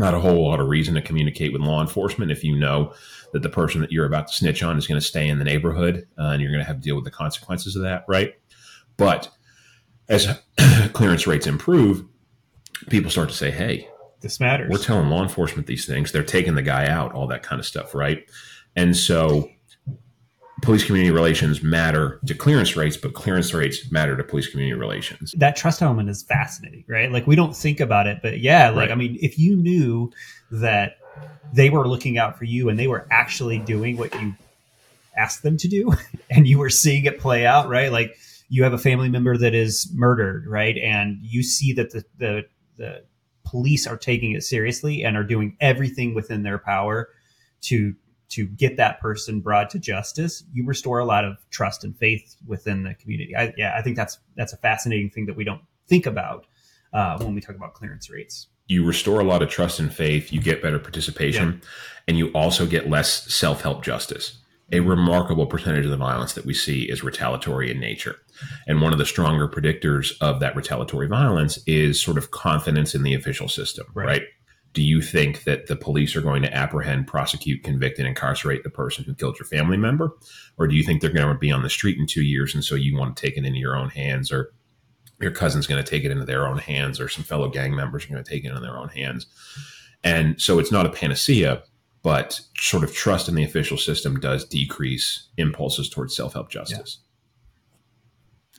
not 0.00 0.14
a 0.14 0.20
whole 0.20 0.48
lot 0.48 0.60
of 0.60 0.68
reason 0.68 0.94
to 0.94 1.02
communicate 1.02 1.52
with 1.52 1.62
law 1.62 1.80
enforcement 1.80 2.32
if 2.32 2.42
you 2.42 2.56
know 2.56 2.92
that 3.32 3.42
the 3.42 3.48
person 3.48 3.80
that 3.80 3.92
you're 3.92 4.06
about 4.06 4.26
to 4.26 4.34
snitch 4.34 4.62
on 4.62 4.76
is 4.76 4.86
going 4.86 5.00
to 5.00 5.06
stay 5.06 5.28
in 5.28 5.38
the 5.38 5.44
neighborhood 5.44 6.08
uh, 6.18 6.30
and 6.30 6.42
you're 6.42 6.50
going 6.50 6.62
to 6.62 6.66
have 6.66 6.76
to 6.76 6.82
deal 6.82 6.96
with 6.96 7.04
the 7.04 7.10
consequences 7.10 7.76
of 7.76 7.82
that, 7.82 8.04
right? 8.08 8.34
But 8.96 9.28
as 10.08 10.40
clearance 10.92 11.26
rates 11.26 11.46
improve, 11.46 12.04
people 12.88 13.10
start 13.10 13.28
to 13.28 13.34
say, 13.34 13.50
hey, 13.50 13.88
this 14.20 14.40
matters. 14.40 14.70
We're 14.70 14.78
telling 14.78 15.08
law 15.08 15.22
enforcement 15.22 15.66
these 15.66 15.86
things. 15.86 16.12
They're 16.12 16.22
taking 16.22 16.54
the 16.54 16.62
guy 16.62 16.88
out, 16.88 17.12
all 17.12 17.26
that 17.28 17.42
kind 17.42 17.60
of 17.60 17.66
stuff, 17.66 17.94
right? 17.94 18.28
And 18.76 18.96
so 18.96 19.48
police 20.62 20.84
community 20.84 21.10
relations 21.10 21.62
matter 21.62 22.20
to 22.26 22.34
clearance 22.34 22.76
rates, 22.76 22.96
but 22.96 23.14
clearance 23.14 23.54
rates 23.54 23.90
matter 23.90 24.16
to 24.16 24.24
police 24.24 24.48
community 24.48 24.78
relations. 24.78 25.34
That 25.36 25.56
trust 25.56 25.82
element 25.82 26.08
is 26.08 26.22
fascinating, 26.22 26.84
right? 26.88 27.10
Like 27.10 27.26
we 27.26 27.36
don't 27.36 27.56
think 27.56 27.80
about 27.80 28.06
it, 28.06 28.20
but 28.22 28.40
yeah, 28.40 28.68
like 28.70 28.76
right. 28.76 28.92
I 28.92 28.94
mean, 28.94 29.18
if 29.20 29.38
you 29.38 29.56
knew 29.56 30.12
that 30.50 30.98
they 31.52 31.70
were 31.70 31.88
looking 31.88 32.18
out 32.18 32.38
for 32.38 32.44
you 32.44 32.68
and 32.68 32.78
they 32.78 32.86
were 32.86 33.06
actually 33.10 33.58
doing 33.58 33.96
what 33.96 34.14
you 34.20 34.34
asked 35.16 35.42
them 35.42 35.56
to 35.58 35.68
do 35.68 35.92
and 36.30 36.46
you 36.46 36.58
were 36.58 36.70
seeing 36.70 37.04
it 37.04 37.18
play 37.18 37.46
out, 37.46 37.68
right? 37.68 37.90
Like 37.90 38.16
you 38.48 38.64
have 38.64 38.72
a 38.72 38.78
family 38.78 39.08
member 39.08 39.36
that 39.36 39.54
is 39.54 39.90
murdered, 39.94 40.46
right? 40.46 40.76
And 40.76 41.18
you 41.22 41.42
see 41.42 41.72
that 41.74 41.92
the 41.92 42.04
the, 42.18 42.42
the 42.76 43.04
police 43.44 43.86
are 43.86 43.96
taking 43.96 44.32
it 44.32 44.42
seriously 44.42 45.02
and 45.02 45.16
are 45.16 45.24
doing 45.24 45.56
everything 45.60 46.14
within 46.14 46.42
their 46.42 46.58
power 46.58 47.08
to 47.62 47.94
to 48.30 48.46
get 48.46 48.76
that 48.76 49.00
person 49.00 49.40
brought 49.40 49.70
to 49.70 49.78
justice, 49.78 50.44
you 50.52 50.64
restore 50.64 51.00
a 51.00 51.04
lot 51.04 51.24
of 51.24 51.36
trust 51.50 51.84
and 51.84 51.96
faith 51.96 52.36
within 52.46 52.84
the 52.84 52.94
community. 52.94 53.36
I, 53.36 53.52
yeah, 53.56 53.74
I 53.76 53.82
think 53.82 53.96
that's 53.96 54.18
that's 54.36 54.52
a 54.52 54.56
fascinating 54.56 55.10
thing 55.10 55.26
that 55.26 55.36
we 55.36 55.44
don't 55.44 55.62
think 55.88 56.06
about 56.06 56.46
uh, 56.92 57.18
when 57.18 57.34
we 57.34 57.40
talk 57.40 57.56
about 57.56 57.74
clearance 57.74 58.08
rates. 58.08 58.46
You 58.68 58.84
restore 58.84 59.20
a 59.20 59.24
lot 59.24 59.42
of 59.42 59.48
trust 59.48 59.80
and 59.80 59.92
faith. 59.92 60.32
You 60.32 60.40
get 60.40 60.62
better 60.62 60.78
participation, 60.78 61.60
yeah. 61.60 61.68
and 62.06 62.18
you 62.18 62.28
also 62.28 62.66
get 62.66 62.88
less 62.88 63.32
self 63.32 63.62
help 63.62 63.82
justice. 63.82 64.38
A 64.72 64.78
remarkable 64.78 65.46
percentage 65.46 65.84
of 65.84 65.90
the 65.90 65.96
violence 65.96 66.34
that 66.34 66.46
we 66.46 66.54
see 66.54 66.82
is 66.82 67.02
retaliatory 67.02 67.72
in 67.72 67.80
nature. 67.80 68.16
And 68.68 68.80
one 68.80 68.92
of 68.92 69.00
the 69.00 69.04
stronger 69.04 69.48
predictors 69.48 70.12
of 70.20 70.38
that 70.38 70.54
retaliatory 70.54 71.08
violence 71.08 71.58
is 71.66 72.00
sort 72.00 72.16
of 72.16 72.30
confidence 72.30 72.94
in 72.94 73.02
the 73.02 73.12
official 73.12 73.48
system, 73.48 73.86
right? 73.94 74.06
right? 74.06 74.22
Do 74.72 74.82
you 74.82 75.02
think 75.02 75.44
that 75.44 75.66
the 75.66 75.76
police 75.76 76.14
are 76.14 76.20
going 76.20 76.42
to 76.42 76.54
apprehend, 76.54 77.06
prosecute, 77.06 77.64
convict, 77.64 77.98
and 77.98 78.06
incarcerate 78.06 78.62
the 78.62 78.70
person 78.70 79.04
who 79.04 79.14
killed 79.14 79.38
your 79.38 79.46
family 79.46 79.76
member? 79.76 80.12
Or 80.58 80.68
do 80.68 80.76
you 80.76 80.84
think 80.84 81.00
they're 81.00 81.10
going 81.10 81.32
to 81.32 81.38
be 81.38 81.50
on 81.50 81.62
the 81.62 81.70
street 81.70 81.98
in 81.98 82.06
two 82.06 82.22
years 82.22 82.54
and 82.54 82.64
so 82.64 82.76
you 82.76 82.96
want 82.96 83.16
to 83.16 83.20
take 83.20 83.36
it 83.36 83.44
into 83.44 83.58
your 83.58 83.76
own 83.76 83.88
hands 83.88 84.30
or 84.30 84.52
your 85.20 85.32
cousin's 85.32 85.66
going 85.66 85.82
to 85.82 85.88
take 85.90 86.04
it 86.04 86.10
into 86.10 86.24
their 86.24 86.46
own 86.46 86.58
hands 86.58 87.00
or 87.00 87.08
some 87.08 87.24
fellow 87.24 87.48
gang 87.48 87.74
members 87.74 88.04
are 88.04 88.08
going 88.08 88.22
to 88.22 88.30
take 88.30 88.44
it 88.44 88.48
into 88.48 88.60
their 88.60 88.76
own 88.76 88.88
hands? 88.88 89.26
And 90.04 90.40
so 90.40 90.58
it's 90.58 90.72
not 90.72 90.86
a 90.86 90.90
panacea, 90.90 91.62
but 92.02 92.40
sort 92.56 92.84
of 92.84 92.94
trust 92.94 93.28
in 93.28 93.34
the 93.34 93.44
official 93.44 93.76
system 93.76 94.20
does 94.20 94.44
decrease 94.44 95.28
impulses 95.36 95.88
towards 95.88 96.14
self 96.14 96.34
help 96.34 96.48
justice. 96.48 96.98
Yeah. 97.00 97.09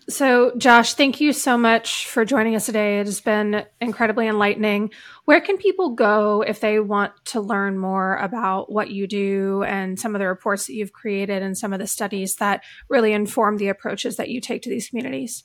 So, 0.09 0.51
Josh, 0.57 0.95
thank 0.95 1.21
you 1.21 1.31
so 1.31 1.57
much 1.57 2.07
for 2.07 2.25
joining 2.25 2.55
us 2.55 2.65
today. 2.65 2.99
It 2.99 3.05
has 3.05 3.21
been 3.21 3.65
incredibly 3.79 4.27
enlightening. 4.27 4.91
Where 5.25 5.39
can 5.39 5.57
people 5.57 5.91
go 5.91 6.41
if 6.41 6.59
they 6.59 6.79
want 6.79 7.13
to 7.25 7.39
learn 7.39 7.77
more 7.77 8.17
about 8.17 8.71
what 8.71 8.89
you 8.89 9.07
do 9.07 9.63
and 9.63 9.99
some 9.99 10.15
of 10.15 10.19
the 10.19 10.27
reports 10.27 10.67
that 10.67 10.73
you've 10.73 10.91
created 10.91 11.43
and 11.43 11.57
some 11.57 11.71
of 11.71 11.79
the 11.79 11.87
studies 11.87 12.35
that 12.37 12.63
really 12.89 13.13
inform 13.13 13.57
the 13.57 13.69
approaches 13.69 14.17
that 14.17 14.29
you 14.29 14.41
take 14.41 14.63
to 14.63 14.69
these 14.69 14.89
communities? 14.89 15.43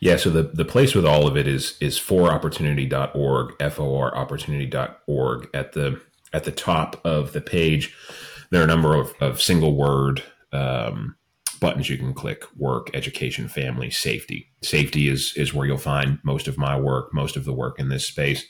Yeah, 0.00 0.16
so 0.16 0.30
the, 0.30 0.44
the 0.44 0.64
place 0.64 0.94
with 0.94 1.04
all 1.04 1.26
of 1.26 1.36
it 1.36 1.48
is 1.48 1.76
is 1.80 1.98
foropportunity.org, 1.98 3.54
F-O-R 3.58 4.16
opportunity.org. 4.16 5.48
At 5.52 5.72
the 5.72 6.00
at 6.32 6.44
the 6.44 6.52
top 6.52 7.00
of 7.04 7.32
the 7.32 7.40
page, 7.40 7.96
there 8.50 8.60
are 8.60 8.64
a 8.64 8.68
number 8.68 8.94
of, 8.94 9.12
of 9.20 9.42
single 9.42 9.74
word 9.74 10.22
um, 10.52 11.16
buttons 11.60 11.90
you 11.90 11.98
can 11.98 12.14
click 12.14 12.44
work 12.56 12.90
education 12.94 13.48
family 13.48 13.90
safety. 13.90 14.50
Safety 14.62 15.08
is 15.08 15.32
is 15.36 15.52
where 15.52 15.66
you'll 15.66 15.78
find 15.78 16.18
most 16.22 16.48
of 16.48 16.58
my 16.58 16.78
work 16.78 17.12
most 17.12 17.36
of 17.36 17.44
the 17.44 17.52
work 17.52 17.78
in 17.78 17.88
this 17.88 18.06
space. 18.06 18.44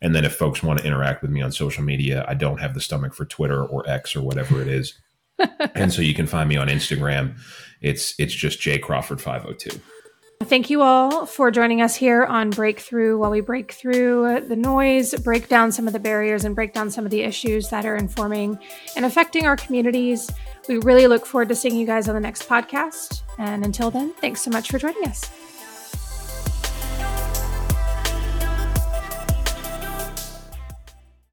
And 0.00 0.14
then 0.14 0.24
if 0.24 0.36
folks 0.36 0.62
want 0.62 0.78
to 0.78 0.86
interact 0.86 1.22
with 1.22 1.30
me 1.30 1.42
on 1.42 1.52
social 1.52 1.82
media 1.82 2.24
i 2.28 2.34
don't 2.34 2.60
have 2.60 2.74
the 2.74 2.80
stomach 2.80 3.14
for 3.14 3.24
twitter 3.24 3.64
or 3.64 3.88
x 3.88 4.14
or 4.14 4.22
whatever 4.22 4.60
it 4.60 4.68
is. 4.68 4.98
And 5.74 5.92
so 5.92 6.02
you 6.02 6.14
can 6.14 6.26
find 6.26 6.48
me 6.48 6.56
on 6.56 6.68
instagram. 6.68 7.38
It's 7.80 8.14
it's 8.18 8.34
just 8.34 8.60
j 8.60 8.78
crawford 8.78 9.20
502 9.20 9.80
Thank 10.44 10.70
you 10.70 10.82
all 10.82 11.26
for 11.26 11.50
joining 11.50 11.82
us 11.82 11.94
here 11.96 12.24
on 12.24 12.50
Breakthrough 12.50 13.18
while 13.18 13.30
we 13.30 13.40
break 13.40 13.72
through 13.72 14.46
the 14.48 14.56
noise, 14.56 15.12
break 15.16 15.48
down 15.48 15.72
some 15.72 15.86
of 15.86 15.92
the 15.92 15.98
barriers, 15.98 16.44
and 16.44 16.54
break 16.54 16.72
down 16.72 16.90
some 16.90 17.04
of 17.04 17.10
the 17.10 17.22
issues 17.22 17.68
that 17.70 17.84
are 17.84 17.96
informing 17.96 18.58
and 18.96 19.04
affecting 19.04 19.46
our 19.46 19.56
communities. 19.56 20.30
We 20.68 20.76
really 20.78 21.06
look 21.06 21.24
forward 21.24 21.48
to 21.48 21.54
seeing 21.54 21.76
you 21.76 21.86
guys 21.86 22.08
on 22.08 22.14
the 22.14 22.20
next 22.20 22.48
podcast. 22.48 23.22
And 23.38 23.64
until 23.64 23.90
then, 23.90 24.12
thanks 24.12 24.42
so 24.42 24.50
much 24.50 24.70
for 24.70 24.78
joining 24.78 25.04
us. 25.04 25.30